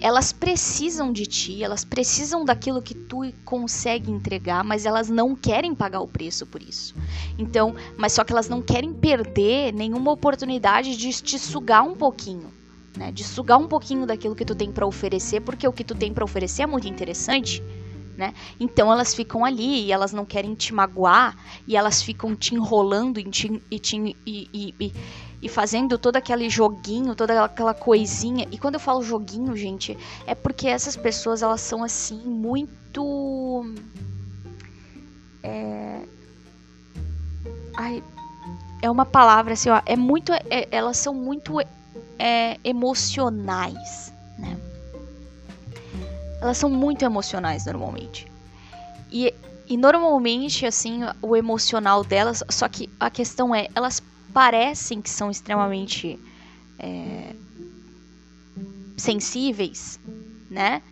elas 0.00 0.32
precisam 0.32 1.12
de 1.12 1.26
ti, 1.26 1.62
elas 1.62 1.84
precisam 1.84 2.44
daquilo 2.44 2.80
que 2.80 2.94
tu 2.94 3.32
consegue 3.44 4.10
entregar, 4.10 4.64
mas 4.64 4.86
elas 4.86 5.08
não 5.08 5.36
querem 5.36 5.74
pagar 5.74 6.00
o 6.00 6.08
preço 6.08 6.46
por 6.46 6.62
isso. 6.62 6.94
Então, 7.38 7.74
mas 7.96 8.12
só 8.12 8.24
que 8.24 8.32
elas 8.32 8.48
não 8.48 8.62
querem 8.62 8.92
perder 8.92 9.72
nenhuma 9.72 10.10
oportunidade 10.10 10.96
de 10.96 11.10
te 11.12 11.38
sugar 11.38 11.82
um 11.82 11.94
pouquinho, 11.94 12.50
né? 12.96 13.12
De 13.12 13.22
sugar 13.22 13.58
um 13.58 13.68
pouquinho 13.68 14.06
daquilo 14.06 14.34
que 14.34 14.44
tu 14.44 14.54
tem 14.54 14.72
para 14.72 14.86
oferecer, 14.86 15.40
porque 15.40 15.68
o 15.68 15.72
que 15.72 15.84
tu 15.84 15.94
tem 15.94 16.12
para 16.12 16.24
oferecer 16.24 16.62
é 16.62 16.66
muito 16.66 16.88
interessante. 16.88 17.62
Né? 18.16 18.34
Então 18.58 18.92
elas 18.92 19.14
ficam 19.14 19.46
ali 19.46 19.86
e 19.86 19.92
elas 19.92 20.12
não 20.12 20.26
querem 20.26 20.54
te 20.54 20.74
magoar 20.74 21.34
e 21.66 21.74
elas 21.74 22.02
ficam 22.02 22.36
te 22.36 22.54
enrolando 22.54 23.18
e, 23.18 23.24
te, 23.24 23.62
e, 23.70 23.78
te, 23.78 23.96
e, 24.26 24.74
e, 24.78 24.92
e 25.42 25.48
fazendo 25.48 25.96
todo 25.98 26.16
aquele 26.16 26.50
joguinho, 26.50 27.14
toda 27.14 27.44
aquela 27.44 27.72
coisinha. 27.72 28.46
E 28.50 28.58
quando 28.58 28.74
eu 28.74 28.80
falo 28.80 29.02
joguinho, 29.02 29.56
gente, 29.56 29.96
é 30.26 30.34
porque 30.34 30.68
essas 30.68 30.96
pessoas 30.96 31.42
elas 31.42 31.60
são 31.60 31.82
assim 31.82 32.18
muito 32.18 33.64
é 35.42 36.02
Ai, 37.76 38.02
é 38.82 38.90
uma 38.90 39.06
palavra 39.06 39.54
assim, 39.54 39.70
ó, 39.70 39.80
é 39.86 39.96
muito 39.96 40.32
é, 40.32 40.68
elas 40.70 40.98
são 40.98 41.14
muito 41.14 41.60
é, 42.18 42.58
emocionais, 42.62 44.12
né? 44.38 44.58
Elas 46.42 46.58
são 46.58 46.68
muito 46.68 47.04
emocionais 47.04 47.64
normalmente. 47.64 48.26
E, 49.10 49.34
e 49.66 49.76
normalmente, 49.76 50.66
assim, 50.66 51.00
o 51.22 51.36
emocional 51.36 52.04
delas, 52.04 52.42
só 52.50 52.68
que 52.68 52.88
a 52.98 53.10
questão 53.10 53.54
é, 53.54 53.68
elas 53.74 54.02
parecem 54.32 55.00
que 55.00 55.10
são 55.10 55.30
extremamente 55.30 56.18
é, 56.78 57.34
sensíveis, 58.96 60.00
né? 60.50 60.82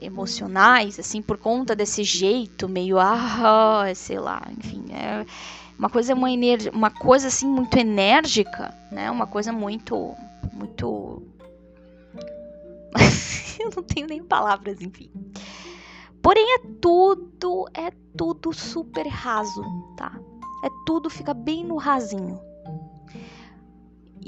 Emocionais, 0.00 0.98
assim, 0.98 1.20
por 1.20 1.38
conta 1.38 1.74
desse 1.74 2.04
jeito 2.04 2.68
meio, 2.68 2.98
ah, 2.98 3.84
sei 3.94 4.18
lá, 4.18 4.42
enfim, 4.56 4.86
é 4.92 5.26
uma 5.78 5.88
coisa, 5.88 6.14
uma, 6.14 6.28
uma 6.72 6.90
coisa 6.90 7.28
assim 7.28 7.46
muito 7.46 7.76
enérgica, 7.76 8.74
né? 8.90 9.10
Uma 9.10 9.26
coisa 9.26 9.52
muito, 9.52 10.14
muito 10.52 11.22
eu 13.60 13.70
não 13.76 13.82
tenho 13.82 14.06
nem 14.06 14.22
palavras, 14.22 14.80
enfim. 14.80 15.10
Porém, 16.22 16.44
é 16.54 16.58
tudo, 16.80 17.68
é 17.74 17.90
tudo 18.16 18.52
super 18.52 19.06
raso, 19.06 19.62
tá? 19.96 20.12
É 20.64 20.68
tudo, 20.84 21.08
fica 21.08 21.32
bem 21.32 21.64
no 21.64 21.76
rasinho. 21.76 22.40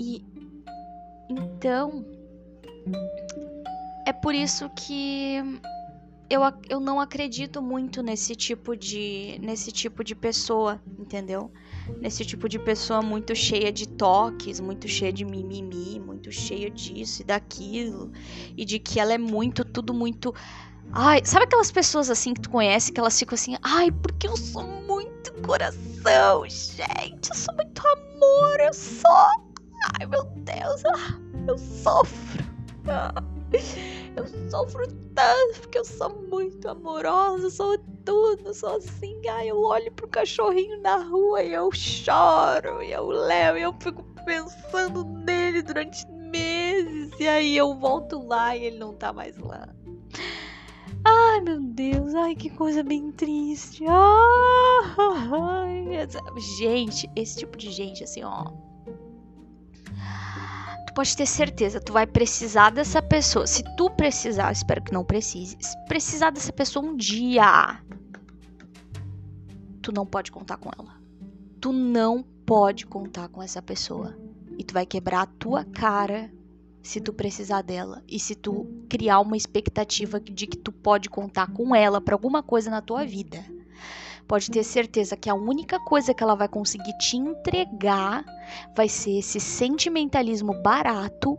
E 0.00 0.24
então 1.28 2.06
é 4.06 4.14
por 4.14 4.34
isso 4.34 4.70
que 4.70 5.36
eu, 6.30 6.40
eu 6.70 6.80
não 6.80 6.98
acredito 6.98 7.60
muito 7.60 8.02
nesse 8.02 8.34
tipo 8.34 8.74
de 8.74 9.38
nesse 9.42 9.70
tipo 9.70 10.02
de 10.02 10.14
pessoa, 10.14 10.80
entendeu? 10.98 11.52
Nesse 12.00 12.24
tipo 12.24 12.48
de 12.48 12.58
pessoa 12.58 13.02
muito 13.02 13.34
cheia 13.34 13.70
de 13.70 13.86
toques, 13.86 14.58
muito 14.58 14.88
cheia 14.88 15.12
de 15.12 15.22
mimimi, 15.22 16.00
muito 16.00 16.32
cheia 16.32 16.70
disso 16.70 17.20
e 17.20 17.24
daquilo, 17.26 18.10
e 18.56 18.64
de 18.64 18.78
que 18.78 18.98
ela 18.98 19.12
é 19.12 19.18
muito 19.18 19.66
tudo 19.66 19.92
muito 19.92 20.34
Ai, 20.92 21.20
sabe 21.24 21.44
aquelas 21.44 21.70
pessoas 21.70 22.08
assim 22.08 22.32
que 22.32 22.40
tu 22.40 22.50
conhece 22.50 22.90
que 22.90 22.98
elas 22.98 23.16
ficam 23.18 23.34
assim, 23.34 23.54
ai, 23.62 23.92
porque 23.92 24.26
eu 24.26 24.36
sou 24.36 24.64
muito 24.64 25.32
coração, 25.42 26.48
gente, 26.48 27.28
eu 27.28 27.36
sou 27.36 27.54
muito 27.54 27.82
amor, 27.86 28.60
eu 28.60 28.72
sou 28.72 29.49
Ai, 29.82 30.06
meu 30.06 30.24
Deus, 30.36 30.84
ah, 30.84 31.18
eu 31.48 31.56
sofro. 31.56 32.44
Ah, 32.86 33.14
eu 34.16 34.26
sofro 34.50 34.86
tanto 35.14 35.60
porque 35.60 35.78
eu 35.78 35.84
sou 35.84 36.10
muito 36.28 36.68
amorosa, 36.68 37.50
sou 37.50 37.78
tudo, 38.04 38.52
sou 38.52 38.76
assim. 38.76 39.20
Ai, 39.28 39.50
eu 39.50 39.60
olho 39.60 39.90
pro 39.92 40.08
cachorrinho 40.08 40.80
na 40.82 40.96
rua 40.96 41.42
e 41.42 41.52
eu 41.52 41.70
choro, 41.72 42.82
e 42.82 42.92
eu 42.92 43.08
levo, 43.08 43.58
e 43.58 43.62
eu 43.62 43.74
fico 43.80 44.04
pensando 44.24 45.04
nele 45.04 45.62
durante 45.62 46.06
meses. 46.08 47.10
E 47.18 47.26
aí 47.26 47.56
eu 47.56 47.74
volto 47.74 48.26
lá 48.26 48.56
e 48.56 48.64
ele 48.64 48.78
não 48.78 48.94
tá 48.94 49.12
mais 49.12 49.36
lá. 49.38 49.68
Ai, 51.04 51.40
meu 51.40 51.60
Deus, 51.60 52.14
ai, 52.14 52.34
que 52.34 52.50
coisa 52.50 52.82
bem 52.82 53.10
triste. 53.12 53.84
Ai, 53.88 55.86
gente, 56.58 57.10
esse 57.16 57.38
tipo 57.38 57.56
de 57.56 57.70
gente, 57.70 58.04
assim, 58.04 58.22
ó 58.22 58.69
tu 60.86 60.94
pode 60.94 61.16
ter 61.16 61.26
certeza, 61.26 61.80
tu 61.80 61.92
vai 61.92 62.06
precisar 62.06 62.70
dessa 62.70 63.00
pessoa. 63.00 63.46
Se 63.46 63.62
tu 63.76 63.88
precisar, 63.90 64.50
espero 64.52 64.82
que 64.82 64.92
não 64.92 65.04
precise, 65.04 65.56
precisar 65.86 66.30
dessa 66.30 66.52
pessoa 66.52 66.84
um 66.84 66.96
dia, 66.96 67.80
tu 69.80 69.92
não 69.92 70.04
pode 70.04 70.32
contar 70.32 70.56
com 70.56 70.70
ela. 70.76 71.00
Tu 71.60 71.72
não 71.72 72.22
pode 72.22 72.86
contar 72.86 73.28
com 73.28 73.42
essa 73.42 73.62
pessoa. 73.62 74.16
E 74.58 74.64
tu 74.64 74.74
vai 74.74 74.84
quebrar 74.84 75.22
a 75.22 75.26
tua 75.26 75.64
cara 75.64 76.30
se 76.82 77.00
tu 77.00 77.12
precisar 77.12 77.62
dela 77.62 78.02
e 78.08 78.18
se 78.18 78.34
tu 78.34 78.66
criar 78.88 79.20
uma 79.20 79.36
expectativa 79.36 80.18
de 80.18 80.46
que 80.46 80.56
tu 80.56 80.72
pode 80.72 81.10
contar 81.10 81.52
com 81.52 81.74
ela 81.74 82.00
para 82.00 82.14
alguma 82.14 82.42
coisa 82.42 82.70
na 82.70 82.80
tua 82.80 83.04
vida 83.04 83.44
pode 84.30 84.48
ter 84.48 84.62
certeza 84.62 85.16
que 85.16 85.28
a 85.28 85.34
única 85.34 85.80
coisa 85.80 86.14
que 86.14 86.22
ela 86.22 86.36
vai 86.36 86.46
conseguir 86.46 86.96
te 86.98 87.16
entregar 87.16 88.24
vai 88.76 88.88
ser 88.88 89.18
esse 89.18 89.40
sentimentalismo 89.40 90.54
barato 90.62 91.36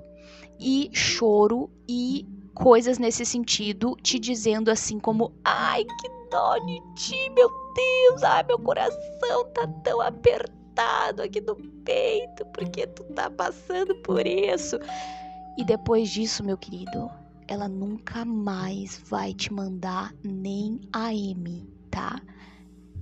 e 0.60 0.90
choro 0.92 1.70
e 1.88 2.28
coisas 2.54 3.00
nesse 3.00 3.26
sentido, 3.26 3.96
te 4.04 4.20
dizendo 4.20 4.70
assim 4.70 5.00
como: 5.00 5.32
"Ai, 5.42 5.86
que 5.86 6.10
dó 6.30 6.58
de 6.58 6.82
ti, 6.96 7.30
meu 7.30 7.50
Deus, 7.74 8.24
ai, 8.24 8.44
meu 8.44 8.60
coração 8.60 9.46
tá 9.54 9.66
tão 9.86 10.02
apertado 10.02 11.22
aqui 11.22 11.40
no 11.40 11.56
peito, 11.86 12.46
porque 12.48 12.86
tu 12.88 13.06
tá 13.14 13.30
passando 13.30 13.96
por 14.04 14.28
isso". 14.28 14.78
E 15.58 15.64
depois 15.64 16.10
disso, 16.10 16.44
meu 16.44 16.58
querido, 16.58 17.10
ela 17.48 17.70
nunca 17.70 18.26
mais 18.26 19.02
vai 19.10 19.34
te 19.34 19.54
mandar 19.54 20.14
nem 20.22 20.82
a 20.92 21.14
M, 21.14 21.66
tá? 21.90 22.22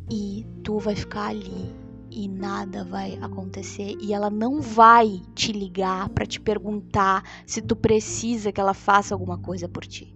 E 0.10 0.46
tu 0.64 0.80
vai 0.80 0.96
ficar 0.96 1.28
ali 1.28 1.76
e 2.12 2.28
nada 2.28 2.84
vai 2.84 3.18
acontecer 3.22 3.96
e 4.02 4.14
ela 4.14 4.30
não 4.30 4.62
vai 4.62 5.22
te 5.36 5.52
ligar 5.52 6.10
para 6.10 6.26
te 6.26 6.40
perguntar 6.40 7.24
se 7.46 7.62
tu 7.62 7.76
precisa 7.76 8.52
que 8.52 8.60
ela 8.60 8.74
faça 8.74 9.14
alguma 9.14 9.38
coisa 9.38 9.70
por 9.70 9.86
ti. 9.86 10.14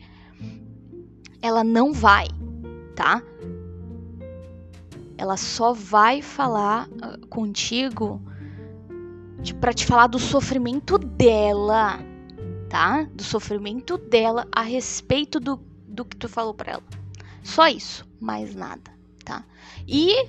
Ela 1.42 1.64
não 1.64 1.94
vai, 1.94 2.28
tá? 2.96 3.22
Ela 5.18 5.38
só 5.38 5.74
vai 5.74 6.22
falar 6.22 6.88
uh, 6.88 7.28
contigo 7.28 8.22
para 9.60 9.74
te 9.74 9.86
falar 9.86 10.08
do 10.08 10.20
sofrimento 10.20 10.98
dela, 10.98 12.00
tá? 12.70 13.04
Do 13.14 13.24
sofrimento 13.24 13.98
dela 13.98 14.48
a 14.52 14.62
respeito 14.62 15.40
do, 15.40 15.60
do 15.88 16.04
que 16.04 16.16
tu 16.16 16.28
falou 16.28 16.54
para 16.54 16.74
ela. 16.74 16.84
Só 17.44 17.68
isso, 17.68 18.08
mais 18.20 18.56
nada 18.56 18.93
tá? 19.24 19.44
E 19.88 20.28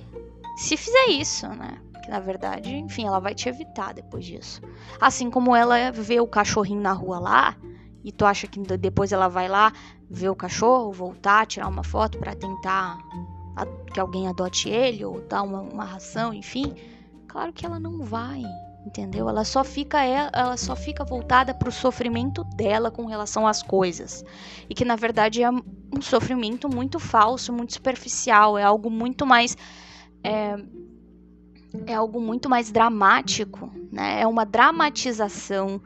se 0.57 0.77
fizer 0.77 1.07
isso, 1.09 1.47
né? 1.49 1.79
Que 2.03 2.09
na 2.09 2.19
verdade, 2.19 2.75
enfim, 2.75 3.05
ela 3.05 3.19
vai 3.19 3.33
te 3.33 3.49
evitar 3.49 3.93
depois 3.93 4.25
disso. 4.25 4.61
Assim 4.99 5.29
como 5.29 5.55
ela 5.55 5.91
vê 5.91 6.19
o 6.19 6.27
cachorrinho 6.27 6.81
na 6.81 6.93
rua 6.93 7.19
lá, 7.19 7.55
e 8.03 8.11
tu 8.11 8.25
acha 8.25 8.47
que 8.47 8.59
depois 8.59 9.11
ela 9.11 9.27
vai 9.27 9.47
lá 9.47 9.73
ver 10.09 10.29
o 10.29 10.35
cachorro, 10.35 10.91
voltar, 10.91 11.47
tirar 11.47 11.67
uma 11.67 11.83
foto 11.83 12.19
para 12.19 12.35
tentar 12.35 12.99
que 13.91 13.99
alguém 13.99 14.27
adote 14.27 14.69
ele 14.69 15.03
ou 15.05 15.21
dar 15.21 15.41
uma, 15.41 15.61
uma 15.61 15.85
ração, 15.85 16.33
enfim. 16.33 16.75
Claro 17.27 17.53
que 17.53 17.65
ela 17.65 17.79
não 17.79 18.03
vai, 18.03 18.43
entendeu? 18.85 19.27
Ela 19.27 19.43
só 19.43 19.63
fica 19.63 20.03
ela 20.03 20.55
só 20.57 20.75
fica 20.75 21.03
voltada 21.03 21.53
para 21.53 21.67
o 21.67 21.71
sofrimento 21.71 22.43
dela 22.43 22.91
com 22.91 23.05
relação 23.05 23.47
às 23.47 23.63
coisas 23.63 24.23
e 24.69 24.75
que 24.75 24.85
na 24.85 24.95
verdade 24.95 25.41
é 25.41 25.49
um 25.49 26.01
sofrimento 26.01 26.69
muito 26.69 26.99
falso, 26.99 27.51
muito 27.51 27.73
superficial, 27.73 28.57
é 28.57 28.63
algo 28.63 28.89
muito 28.89 29.25
mais 29.25 29.57
é, 30.23 30.55
é 31.87 31.93
algo 31.95 32.21
muito 32.21 32.49
mais 32.49 32.71
dramático, 32.71 33.71
né? 33.91 34.21
É 34.21 34.27
uma 34.27 34.45
dramatização 34.45 35.81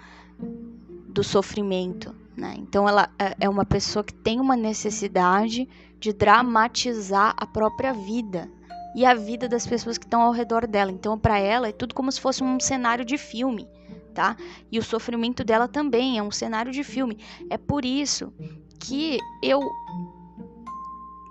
do 1.08 1.24
sofrimento, 1.24 2.14
né? 2.36 2.56
Então 2.58 2.88
ela 2.88 3.10
é, 3.18 3.36
é 3.42 3.50
uma 3.50 3.66
pessoa 3.66 4.04
que 4.04 4.14
tem 4.14 4.40
uma 4.40 4.56
necessidade 4.56 5.68
de 6.00 6.14
dramatizar 6.14 7.34
a 7.38 7.46
própria 7.46 7.94
vida 7.94 8.50
e 8.96 9.06
a 9.06 9.14
vida 9.14 9.48
das 9.48 9.66
pessoas 9.66 9.98
que 9.98 10.06
estão 10.06 10.22
ao 10.22 10.32
redor 10.32 10.68
dela. 10.68 10.92
Então 10.92 11.18
para 11.18 11.40
ela 11.40 11.68
é 11.68 11.72
tudo 11.72 11.94
como 11.94 12.12
se 12.12 12.20
fosse 12.20 12.44
um 12.44 12.60
cenário 12.60 13.06
de 13.06 13.18
filme, 13.18 13.68
tá? 14.14 14.36
E 14.72 14.80
o 14.80 14.84
sofrimento 14.84 15.44
dela 15.44 15.68
também 15.68 16.18
é 16.18 16.24
um 16.24 16.32
cenário 16.32 16.72
de 16.72 16.84
filme. 16.84 17.18
É 17.50 17.58
por 17.58 17.86
isso 17.86 18.34
que 18.80 19.20
eu 19.44 19.62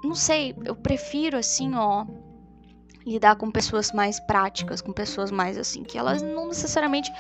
não 0.05 0.15
sei, 0.15 0.55
eu 0.65 0.77
prefiro 0.77 1.37
assim, 1.37 1.75
ó, 1.75 2.07
lidar 3.09 3.37
com 3.37 3.51
pessoas 3.51 3.91
mais 3.93 4.21
práticas, 4.21 4.81
com 4.81 4.93
pessoas 4.93 5.31
mais 5.31 5.57
assim, 5.57 5.83
que 5.83 5.99
elas 5.99 6.23
não 6.23 6.49
necessariamente. 6.49 7.11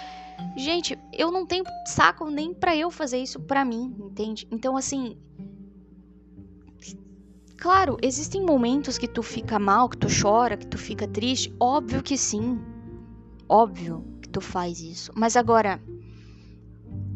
Gente, 0.57 0.99
eu 1.12 1.33
não 1.33 1.45
tenho 1.47 1.64
saco 1.87 2.30
nem 2.30 2.54
para 2.54 2.76
eu 2.76 2.90
fazer 2.90 3.18
isso 3.18 3.40
para 3.40 3.64
mim, 3.64 3.97
entende? 3.99 4.47
Então, 4.50 4.76
assim. 4.76 5.16
Claro, 7.58 7.96
existem 8.00 8.44
momentos 8.44 8.96
que 8.98 9.08
tu 9.08 9.20
fica 9.20 9.58
mal, 9.58 9.88
que 9.88 9.96
tu 9.96 10.06
chora, 10.08 10.56
que 10.56 10.66
tu 10.66 10.78
fica 10.78 11.08
triste. 11.08 11.52
Óbvio 11.58 12.02
que 12.02 12.16
sim. 12.16 12.60
Óbvio 13.48 14.04
que 14.22 14.28
tu 14.28 14.40
faz 14.40 14.80
isso. 14.80 15.10
Mas 15.16 15.36
agora. 15.36 15.80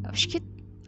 Acho 0.04 0.28
que 0.28 0.42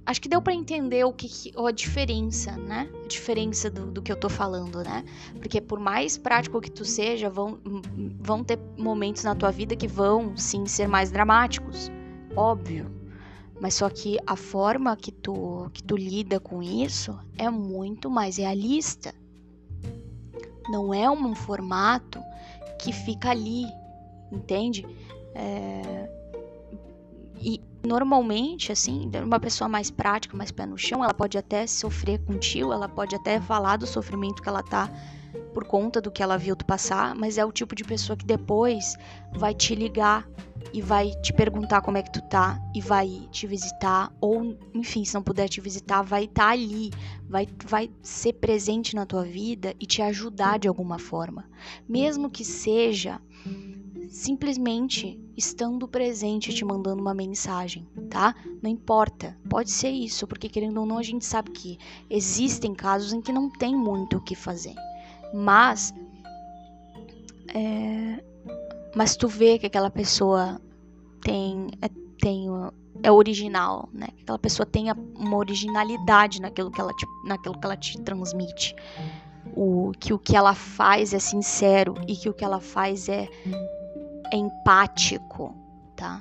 acho 0.04 0.20
que 0.20 0.28
deu 0.28 0.42
para 0.42 0.52
entender 0.52 1.04
o 1.04 1.12
que, 1.12 1.28
a 1.56 1.70
diferença, 1.70 2.56
né? 2.56 2.90
A 3.04 3.06
diferença 3.06 3.70
do, 3.70 3.90
do, 3.90 4.02
que 4.02 4.10
eu 4.10 4.16
tô 4.16 4.28
falando, 4.28 4.82
né? 4.82 5.04
Porque 5.40 5.60
por 5.60 5.78
mais 5.78 6.18
prático 6.18 6.60
que 6.60 6.70
tu 6.70 6.84
seja, 6.84 7.30
vão, 7.30 7.58
vão 8.20 8.42
ter 8.42 8.58
momentos 8.76 9.22
na 9.22 9.34
tua 9.34 9.50
vida 9.50 9.76
que 9.76 9.86
vão 9.86 10.36
sim 10.36 10.66
ser 10.66 10.88
mais 10.88 11.10
dramáticos, 11.10 11.90
óbvio. 12.36 12.90
Mas 13.60 13.74
só 13.74 13.88
que 13.88 14.18
a 14.26 14.36
forma 14.36 14.94
que 14.96 15.12
tu, 15.12 15.70
que 15.72 15.82
tu 15.82 15.96
lida 15.96 16.38
com 16.40 16.62
isso 16.62 17.18
é 17.38 17.48
muito 17.48 18.10
mais 18.10 18.36
realista. 18.36 19.14
Não 20.68 20.92
é 20.92 21.10
um 21.10 21.34
formato 21.34 22.22
que 22.80 22.92
fica 22.92 23.30
ali, 23.30 23.66
entende? 24.32 24.86
É... 25.34 26.08
E 27.40 27.60
Normalmente, 27.84 28.72
assim, 28.72 29.10
uma 29.22 29.38
pessoa 29.38 29.68
mais 29.68 29.90
prática, 29.90 30.34
mais 30.34 30.50
pé 30.50 30.64
no 30.64 30.78
chão, 30.78 31.04
ela 31.04 31.12
pode 31.12 31.36
até 31.36 31.66
sofrer 31.66 32.18
contigo, 32.24 32.72
ela 32.72 32.88
pode 32.88 33.14
até 33.14 33.38
falar 33.38 33.76
do 33.76 33.86
sofrimento 33.86 34.42
que 34.42 34.48
ela 34.48 34.62
tá 34.62 34.90
por 35.54 35.64
conta 35.64 36.00
do 36.00 36.10
que 36.10 36.22
ela 36.22 36.36
viu 36.36 36.56
tu 36.56 36.66
passar, 36.66 37.14
mas 37.14 37.38
é 37.38 37.44
o 37.44 37.52
tipo 37.52 37.74
de 37.74 37.84
pessoa 37.84 38.16
que 38.16 38.26
depois 38.26 38.96
vai 39.32 39.54
te 39.54 39.74
ligar 39.74 40.28
e 40.72 40.82
vai 40.82 41.12
te 41.22 41.32
perguntar 41.32 41.80
como 41.82 41.96
é 41.96 42.02
que 42.02 42.12
tu 42.12 42.20
tá 42.22 42.60
e 42.74 42.80
vai 42.80 43.28
te 43.30 43.46
visitar 43.46 44.12
ou, 44.20 44.58
enfim, 44.74 45.04
se 45.04 45.14
não 45.14 45.22
puder 45.22 45.48
te 45.48 45.60
visitar, 45.60 46.02
vai 46.02 46.24
estar 46.24 46.46
tá 46.46 46.50
ali, 46.50 46.90
vai 47.28 47.46
vai 47.64 47.90
ser 48.02 48.32
presente 48.34 48.96
na 48.96 49.06
tua 49.06 49.24
vida 49.24 49.74
e 49.78 49.86
te 49.86 50.02
ajudar 50.02 50.58
de 50.58 50.66
alguma 50.66 50.98
forma, 50.98 51.48
mesmo 51.88 52.28
que 52.28 52.44
seja 52.44 53.20
simplesmente 54.08 55.20
estando 55.36 55.88
presente 55.88 56.54
te 56.54 56.64
mandando 56.64 57.02
uma 57.02 57.14
mensagem, 57.14 57.86
tá? 58.08 58.34
Não 58.62 58.70
importa, 58.70 59.36
pode 59.48 59.70
ser 59.70 59.90
isso, 59.90 60.26
porque 60.26 60.48
querendo 60.48 60.78
ou 60.78 60.86
não 60.86 60.98
a 60.98 61.02
gente 61.02 61.24
sabe 61.24 61.50
que 61.50 61.78
existem 62.08 62.74
casos 62.74 63.12
em 63.12 63.20
que 63.20 63.32
não 63.32 63.50
tem 63.50 63.74
muito 63.76 64.18
o 64.18 64.20
que 64.20 64.36
fazer, 64.36 64.74
mas 65.34 65.92
é, 67.52 68.22
mas 68.94 69.16
tu 69.16 69.26
vê 69.26 69.58
que 69.58 69.66
aquela 69.66 69.90
pessoa 69.90 70.60
tem 71.22 71.68
é, 71.82 71.88
tem 72.20 72.46
é 73.02 73.10
original, 73.10 73.88
né? 73.92 74.06
Que 74.16 74.22
aquela 74.22 74.38
pessoa 74.38 74.64
tenha 74.64 74.94
uma 75.16 75.36
originalidade 75.36 76.40
naquilo 76.40 76.70
que 76.70 76.80
ela 76.80 76.94
te, 76.94 77.04
naquilo 77.26 77.58
que 77.58 77.66
ela 77.66 77.76
te 77.76 78.00
transmite. 78.00 78.76
O 79.56 79.92
que 79.98 80.12
o 80.12 80.18
que 80.18 80.36
ela 80.36 80.54
faz 80.54 81.12
é 81.12 81.18
sincero 81.18 81.96
e 82.06 82.14
que 82.14 82.28
o 82.28 82.32
que 82.32 82.44
ela 82.44 82.60
faz 82.60 83.08
é 83.08 83.28
é 84.32 84.36
empático, 84.36 85.52
tá? 85.96 86.20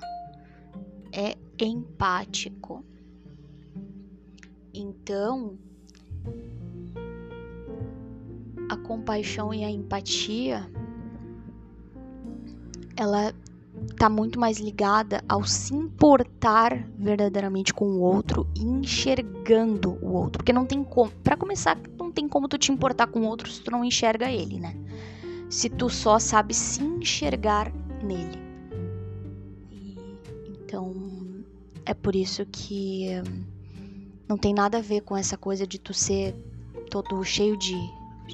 É 1.12 1.38
empático. 1.64 2.84
Então, 4.74 5.58
compaixão 8.84 9.54
e 9.54 9.64
a 9.64 9.70
empatia 9.70 10.70
ela 12.96 13.34
tá 13.98 14.08
muito 14.08 14.40
mais 14.40 14.60
ligada 14.60 15.24
ao 15.28 15.44
se 15.44 15.74
importar 15.74 16.88
verdadeiramente 16.98 17.74
com 17.74 17.86
o 17.86 18.00
outro 18.00 18.48
enxergando 18.56 19.98
o 20.02 20.14
outro, 20.14 20.40
porque 20.40 20.54
não 20.54 20.66
tem 20.66 20.84
como, 20.84 21.12
para 21.24 21.36
começar, 21.36 21.78
não 21.98 22.12
tem 22.12 22.28
como 22.28 22.48
tu 22.48 22.58
te 22.58 22.72
importar 22.72 23.08
com 23.08 23.22
o 23.22 23.26
outro 23.26 23.50
se 23.50 23.62
tu 23.62 23.72
não 23.72 23.84
enxerga 23.84 24.32
ele, 24.32 24.60
né? 24.60 24.76
Se 25.50 25.70
tu 25.70 25.90
só 25.90 26.20
sabe 26.20 26.54
se 26.54 26.84
enxergar 26.84 27.72
nele. 28.04 28.42
Então, 30.66 30.94
é 31.86 31.94
por 31.94 32.16
isso 32.16 32.46
que 32.46 33.08
não 34.28 34.38
tem 34.38 34.54
nada 34.54 34.80
a 34.80 34.82
ver 34.82 35.02
com 35.02 35.16
essa 35.16 35.38
coisa 35.38 35.68
de 35.68 35.80
tu 35.80 35.94
ser 35.94 36.34
todo 36.90 37.24
cheio 37.24 37.58
de. 37.58 37.76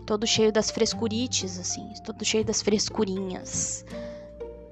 Todo 0.02 0.26
cheio 0.28 0.52
das 0.52 0.72
frescurites, 0.72 1.60
assim, 1.60 1.94
todo 2.04 2.24
cheio 2.26 2.46
das 2.46 2.62
frescurinhas. 2.62 3.86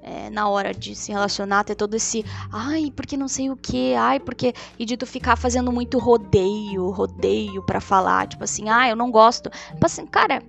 É, 0.02 0.30
na 0.30 0.48
hora 0.48 0.72
de 0.72 0.94
se 0.94 1.12
relacionar, 1.12 1.64
ter 1.64 1.74
todo 1.74 1.94
esse. 1.94 2.24
Ai, 2.50 2.90
porque 2.94 3.16
não 3.16 3.28
sei 3.28 3.50
o 3.50 3.56
que, 3.56 3.94
ai, 3.94 4.18
porque. 4.18 4.54
E 4.78 4.84
de 4.86 4.96
tu 4.96 5.06
ficar 5.06 5.36
fazendo 5.36 5.70
muito 5.70 5.98
rodeio, 5.98 6.90
rodeio 6.90 7.62
para 7.62 7.80
falar, 7.80 8.26
tipo 8.26 8.42
assim, 8.42 8.70
ah, 8.70 8.88
eu 8.88 8.96
não 8.96 9.10
gosto. 9.10 9.50
Tipo 9.50 9.84
assim, 9.84 10.06
cara, 10.06 10.42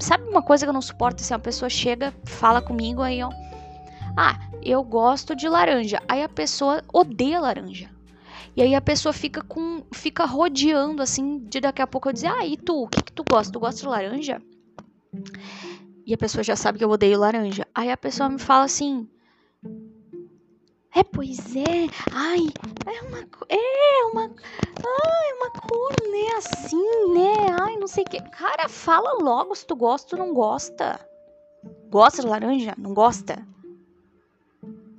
Sabe 0.00 0.26
uma 0.26 0.42
coisa 0.42 0.64
que 0.64 0.70
eu 0.70 0.72
não 0.72 0.80
suporto? 0.80 1.20
Se 1.20 1.32
uma 1.32 1.38
pessoa 1.38 1.68
chega, 1.68 2.12
fala 2.24 2.62
comigo, 2.62 3.02
aí 3.02 3.22
ó. 3.22 3.30
Ah, 4.16 4.40
eu 4.62 4.82
gosto 4.82 5.36
de 5.36 5.46
laranja. 5.46 6.00
Aí 6.08 6.22
a 6.22 6.28
pessoa 6.28 6.82
odeia 6.92 7.38
laranja. 7.38 7.90
E 8.56 8.62
aí 8.62 8.74
a 8.74 8.80
pessoa 8.80 9.12
fica 9.12 9.42
com. 9.42 9.84
fica 9.92 10.24
rodeando 10.24 11.02
assim, 11.02 11.38
de 11.38 11.60
daqui 11.60 11.82
a 11.82 11.86
pouco 11.86 12.08
eu 12.08 12.12
dizer, 12.12 12.28
ah, 12.28 12.44
e 12.46 12.56
tu? 12.56 12.82
O 12.82 12.88
que, 12.88 13.02
que 13.02 13.12
tu 13.12 13.24
gosta? 13.24 13.52
Tu 13.52 13.60
gosta 13.60 13.80
de 13.80 13.86
laranja? 13.86 14.42
E 16.06 16.14
a 16.14 16.18
pessoa 16.18 16.42
já 16.42 16.56
sabe 16.56 16.78
que 16.78 16.84
eu 16.84 16.90
odeio 16.90 17.18
laranja. 17.18 17.66
Aí 17.74 17.90
a 17.90 17.96
pessoa 17.96 18.28
me 18.28 18.38
fala 18.38 18.64
assim. 18.64 19.08
É, 20.94 21.04
pois 21.04 21.54
é. 21.54 21.88
Ai, 22.10 22.52
é 22.86 23.02
uma. 23.02 23.18
É 23.48 24.04
uma. 24.10 24.22
Ai, 24.22 25.32
uma 25.36 25.50
cor, 25.52 25.92
né? 26.10 26.36
Assim, 26.38 27.14
né? 27.14 27.50
Ai, 27.52 27.76
não 27.76 27.86
sei 27.86 28.04
o 28.04 28.08
que. 28.08 28.20
Cara, 28.30 28.68
fala 28.68 29.22
logo 29.22 29.54
se 29.54 29.66
tu 29.66 29.76
gosta 29.76 30.16
ou 30.16 30.26
não 30.26 30.34
gosta. 30.34 30.98
Gosta 31.90 32.22
de 32.22 32.28
laranja? 32.28 32.74
Não 32.76 32.92
gosta? 32.92 33.46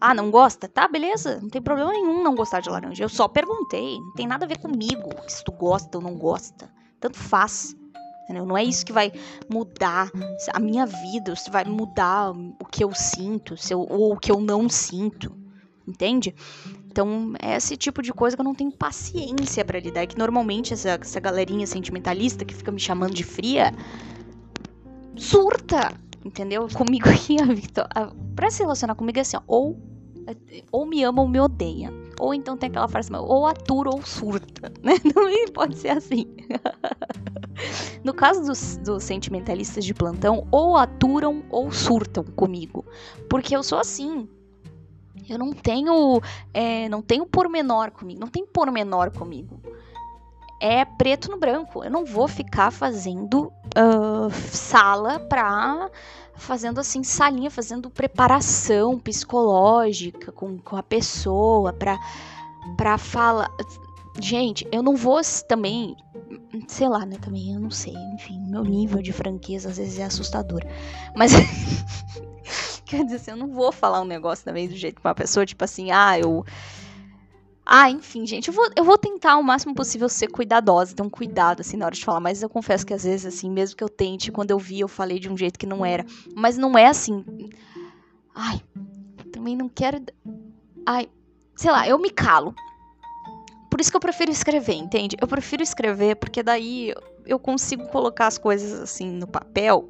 Ah, 0.01 0.13
não 0.15 0.31
gosta? 0.31 0.67
Tá, 0.67 0.87
beleza. 0.87 1.39
Não 1.39 1.49
tem 1.49 1.61
problema 1.61 1.91
nenhum 1.91 2.23
não 2.23 2.35
gostar 2.35 2.59
de 2.59 2.69
laranja. 2.69 3.03
Eu 3.03 3.09
só 3.09 3.27
perguntei. 3.27 3.99
Não 3.99 4.13
tem 4.13 4.27
nada 4.27 4.45
a 4.45 4.47
ver 4.47 4.57
comigo 4.57 5.09
se 5.27 5.43
tu 5.43 5.51
gosta 5.51 5.99
ou 5.99 6.03
não 6.03 6.15
gosta. 6.15 6.69
Tanto 6.99 7.17
faz. 7.17 7.75
Entendeu? 8.23 8.45
Não 8.45 8.57
é 8.57 8.63
isso 8.63 8.85
que 8.85 8.91
vai 8.91 9.11
mudar 9.49 10.11
a 10.53 10.59
minha 10.59 10.85
vida, 10.85 11.35
se 11.35 11.51
vai 11.51 11.65
mudar 11.65 12.31
o 12.31 12.65
que 12.65 12.83
eu 12.83 12.93
sinto, 12.95 13.57
se 13.57 13.73
eu, 13.73 13.81
ou 13.81 14.13
o 14.13 14.17
que 14.17 14.31
eu 14.31 14.39
não 14.39 14.69
sinto 14.69 15.41
entende? 15.87 16.33
Então, 16.87 17.33
é 17.39 17.55
esse 17.55 17.77
tipo 17.77 18.01
de 18.01 18.11
coisa 18.11 18.35
que 18.35 18.41
eu 18.41 18.45
não 18.45 18.55
tenho 18.55 18.71
paciência 18.71 19.63
para 19.63 19.79
lidar. 19.79 20.01
É 20.01 20.07
que 20.07 20.17
normalmente 20.17 20.73
essa, 20.73 20.89
essa 20.89 21.19
galerinha 21.19 21.65
sentimentalista 21.67 22.43
que 22.43 22.53
fica 22.53 22.71
me 22.71 22.79
chamando 22.79 23.13
de 23.13 23.23
fria 23.23 23.73
surta, 25.15 25.93
entendeu? 26.23 26.67
Comigo 26.69 27.09
aqui, 27.09 27.41
a 27.41 27.45
Victor, 27.45 27.87
pra 28.35 28.49
se 28.49 28.61
relacionar 28.61 28.95
comigo 28.95 29.17
é 29.17 29.21
assim, 29.21 29.37
ó, 29.37 29.41
ou, 29.47 29.79
ou 30.71 30.85
me 30.85 31.03
ama 31.03 31.21
ou 31.21 31.27
me 31.27 31.39
odeia. 31.39 31.91
Ou 32.19 32.33
então 32.33 32.55
tem 32.55 32.69
aquela 32.69 32.87
frase, 32.87 33.09
ou 33.13 33.47
atura 33.47 33.89
ou 33.89 34.01
surta, 34.03 34.71
né? 34.83 34.93
Não 35.03 35.53
pode 35.53 35.77
ser 35.77 35.89
assim. 35.89 36.27
No 38.03 38.13
caso 38.13 38.43
dos, 38.43 38.77
dos 38.77 39.03
sentimentalistas 39.03 39.85
de 39.85 39.93
plantão, 39.93 40.47
ou 40.51 40.75
aturam 40.75 41.43
ou 41.49 41.71
surtam 41.71 42.23
comigo. 42.23 42.85
Porque 43.29 43.55
eu 43.55 43.63
sou 43.63 43.77
assim. 43.77 44.27
Eu 45.29 45.37
não 45.37 45.53
tenho. 45.53 46.21
É, 46.53 46.89
não 46.89 47.01
tenho 47.01 47.25
pormenor 47.25 47.91
comigo. 47.91 48.19
Não 48.19 48.27
tem 48.27 48.45
pormenor 48.45 49.11
comigo. 49.11 49.61
É 50.59 50.83
preto 50.85 51.29
no 51.29 51.37
branco. 51.37 51.83
Eu 51.83 51.91
não 51.91 52.05
vou 52.05 52.27
ficar 52.27 52.71
fazendo 52.71 53.51
uh, 53.77 54.31
sala 54.51 55.19
pra. 55.19 55.89
Fazendo 56.35 56.79
assim, 56.79 57.03
salinha, 57.03 57.51
fazendo 57.51 57.87
preparação 57.87 58.97
psicológica 58.97 60.31
com, 60.31 60.57
com 60.57 60.75
a 60.75 60.81
pessoa 60.81 61.71
pra, 61.71 61.99
pra 62.75 62.97
falar. 62.97 63.51
Gente, 64.19 64.67
eu 64.71 64.81
não 64.81 64.95
vou 64.95 65.21
também. 65.47 65.95
Sei 66.67 66.89
lá, 66.89 67.05
né? 67.05 67.17
Também 67.21 67.53
eu 67.53 67.59
não 67.59 67.69
sei. 67.69 67.93
Enfim, 68.15 68.39
meu 68.49 68.63
nível 68.63 69.01
de 69.01 69.13
franqueza 69.13 69.69
às 69.69 69.77
vezes 69.77 69.99
é 69.99 70.03
assustador. 70.03 70.61
Mas. 71.15 71.31
Quer 72.85 73.05
dizer, 73.05 73.31
eu 73.31 73.37
não 73.37 73.47
vou 73.47 73.71
falar 73.71 74.01
um 74.01 74.05
negócio 74.05 74.43
também 74.43 74.67
do 74.67 74.75
jeito 74.75 74.99
que 74.99 75.07
uma 75.07 75.15
pessoa, 75.15 75.45
tipo 75.45 75.63
assim, 75.63 75.91
ah, 75.91 76.19
eu. 76.19 76.43
Ah, 77.65 77.89
enfim, 77.89 78.25
gente, 78.25 78.47
eu 78.47 78.53
vou, 78.53 78.69
eu 78.75 78.83
vou 78.83 78.97
tentar 78.97 79.37
o 79.37 79.43
máximo 79.43 79.73
possível 79.75 80.09
ser 80.09 80.27
cuidadosa, 80.27 80.95
um 81.01 81.09
cuidado, 81.09 81.61
assim, 81.61 81.77
na 81.77 81.85
hora 81.85 81.95
de 81.95 82.03
falar. 82.03 82.19
Mas 82.19 82.41
eu 82.41 82.49
confesso 82.49 82.85
que 82.85 82.93
às 82.93 83.03
vezes, 83.03 83.25
assim, 83.25 83.49
mesmo 83.49 83.77
que 83.77 83.83
eu 83.83 83.89
tente, 83.89 84.31
quando 84.31 84.51
eu 84.51 84.59
vi, 84.59 84.79
eu 84.79 84.87
falei 84.87 85.19
de 85.19 85.29
um 85.29 85.37
jeito 85.37 85.59
que 85.59 85.67
não 85.67 85.85
era. 85.85 86.05
Mas 86.35 86.57
não 86.57 86.77
é 86.77 86.87
assim. 86.87 87.23
Ai, 88.33 88.61
também 89.31 89.55
não 89.55 89.69
quero. 89.69 90.03
Ai, 90.85 91.07
sei 91.55 91.71
lá, 91.71 91.87
eu 91.87 91.99
me 91.99 92.09
calo. 92.09 92.55
Por 93.69 93.79
isso 93.79 93.91
que 93.91 93.95
eu 93.95 94.01
prefiro 94.01 94.31
escrever, 94.31 94.73
entende? 94.73 95.15
Eu 95.21 95.27
prefiro 95.27 95.63
escrever 95.63 96.15
porque 96.15 96.43
daí 96.43 96.93
eu 97.25 97.39
consigo 97.39 97.87
colocar 97.87 98.27
as 98.27 98.37
coisas 98.37 98.79
assim 98.81 99.09
no 99.09 99.27
papel 99.27 99.87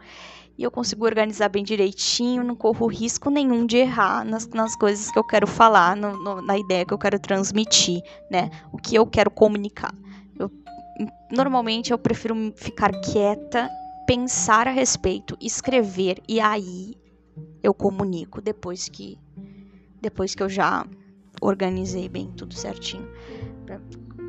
e 0.61 0.63
eu 0.63 0.69
consigo 0.69 1.05
organizar 1.05 1.49
bem 1.49 1.63
direitinho, 1.63 2.43
não 2.43 2.55
corro 2.55 2.85
risco 2.85 3.31
nenhum 3.31 3.65
de 3.65 3.77
errar 3.77 4.23
nas, 4.23 4.47
nas 4.49 4.75
coisas 4.75 5.09
que 5.09 5.17
eu 5.17 5.23
quero 5.23 5.47
falar, 5.47 5.95
no, 5.95 6.15
no, 6.15 6.39
na 6.39 6.55
ideia 6.55 6.85
que 6.85 6.93
eu 6.93 6.99
quero 6.99 7.17
transmitir, 7.17 7.99
né? 8.29 8.51
O 8.71 8.77
que 8.77 8.93
eu 8.93 9.07
quero 9.07 9.31
comunicar. 9.31 9.91
Eu, 10.37 10.51
normalmente 11.31 11.91
eu 11.91 11.97
prefiro 11.97 12.35
ficar 12.55 12.91
quieta, 13.01 13.71
pensar 14.05 14.67
a 14.67 14.71
respeito, 14.71 15.35
escrever 15.41 16.21
e 16.29 16.39
aí 16.39 16.93
eu 17.63 17.73
comunico 17.73 18.39
depois 18.39 18.87
que 18.87 19.17
depois 19.99 20.35
que 20.35 20.43
eu 20.43 20.49
já 20.49 20.85
organizei 21.41 22.07
bem 22.07 22.27
tudo 22.37 22.53
certinho. 22.53 23.09
Pra 23.65 23.81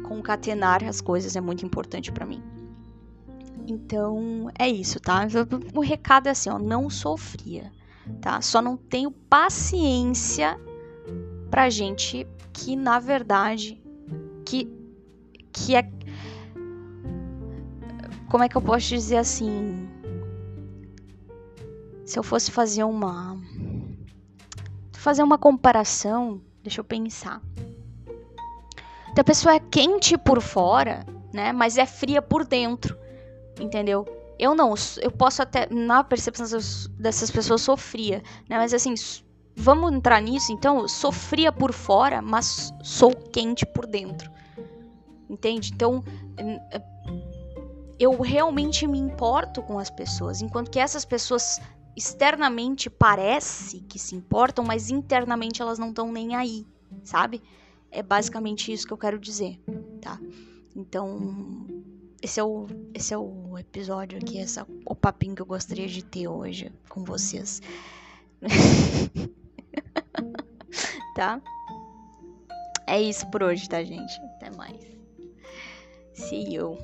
concatenar 0.08 0.82
as 0.82 1.02
coisas 1.02 1.36
é 1.36 1.42
muito 1.42 1.66
importante 1.66 2.10
para 2.10 2.24
mim. 2.24 2.42
Então, 3.72 4.50
é 4.58 4.68
isso, 4.68 5.00
tá? 5.00 5.26
O 5.74 5.80
recado 5.80 6.26
é 6.26 6.30
assim, 6.32 6.50
ó, 6.50 6.58
não 6.58 6.90
sofria, 6.90 7.72
tá? 8.20 8.38
Só 8.42 8.60
não 8.60 8.76
tenho 8.76 9.10
paciência 9.10 10.60
pra 11.50 11.70
gente 11.70 12.26
que, 12.52 12.76
na 12.76 12.98
verdade, 12.98 13.82
que, 14.44 14.70
que 15.50 15.74
é... 15.74 15.90
Como 18.30 18.44
é 18.44 18.48
que 18.48 18.56
eu 18.56 18.62
posso 18.62 18.88
dizer 18.88 19.16
assim? 19.16 19.88
Se 22.04 22.18
eu 22.18 22.22
fosse 22.22 22.50
fazer 22.50 22.84
uma... 22.84 23.40
Fazer 24.92 25.22
uma 25.22 25.38
comparação, 25.38 26.42
deixa 26.62 26.80
eu 26.80 26.84
pensar. 26.84 27.40
Então, 29.10 29.22
a 29.22 29.24
pessoa 29.24 29.54
é 29.54 29.60
quente 29.60 30.18
por 30.18 30.42
fora, 30.42 31.06
né? 31.32 31.52
Mas 31.52 31.78
é 31.78 31.86
fria 31.86 32.20
por 32.20 32.44
dentro 32.44 33.00
entendeu? 33.60 34.06
Eu 34.38 34.54
não, 34.54 34.74
eu 35.00 35.10
posso 35.10 35.42
até, 35.42 35.68
na 35.70 36.02
percepção 36.02 36.46
dessas 36.98 37.30
pessoas, 37.30 37.60
sofria, 37.60 38.22
né? 38.48 38.56
Mas 38.56 38.74
assim, 38.74 38.94
vamos 39.54 39.92
entrar 39.92 40.20
nisso, 40.20 40.52
então, 40.52 40.80
eu 40.80 40.88
sofria 40.88 41.52
por 41.52 41.72
fora, 41.72 42.20
mas 42.20 42.72
sou 42.82 43.14
quente 43.14 43.64
por 43.66 43.86
dentro, 43.86 44.30
entende? 45.28 45.70
Então, 45.72 46.02
eu 47.98 48.20
realmente 48.20 48.86
me 48.86 48.98
importo 48.98 49.62
com 49.62 49.78
as 49.78 49.90
pessoas, 49.90 50.42
enquanto 50.42 50.70
que 50.70 50.78
essas 50.78 51.04
pessoas 51.04 51.60
externamente 51.94 52.88
parece 52.88 53.80
que 53.82 53.98
se 53.98 54.16
importam, 54.16 54.64
mas 54.64 54.90
internamente 54.90 55.60
elas 55.60 55.78
não 55.78 55.90
estão 55.90 56.10
nem 56.10 56.34
aí, 56.34 56.66
sabe? 57.04 57.42
É 57.90 58.02
basicamente 58.02 58.72
isso 58.72 58.86
que 58.86 58.92
eu 58.92 58.98
quero 58.98 59.18
dizer, 59.18 59.60
tá? 60.00 60.18
Então, 60.74 61.66
esse 62.22 62.38
é 62.38 62.44
o, 62.44 62.66
esse 62.94 63.12
é 63.12 63.18
o 63.18 63.58
episódio 63.58 64.18
aqui, 64.18 64.38
essa, 64.38 64.66
o 64.86 64.94
papinho 64.94 65.34
que 65.34 65.42
eu 65.42 65.46
gostaria 65.46 65.88
de 65.88 66.04
ter 66.04 66.28
hoje 66.28 66.72
com 66.88 67.04
vocês. 67.04 67.60
tá? 71.16 71.42
É 72.86 73.00
isso 73.00 73.28
por 73.30 73.42
hoje, 73.42 73.68
tá, 73.68 73.82
gente? 73.82 74.12
Até 74.36 74.50
mais. 74.56 74.80
See 76.14 76.54
you. 76.54 76.78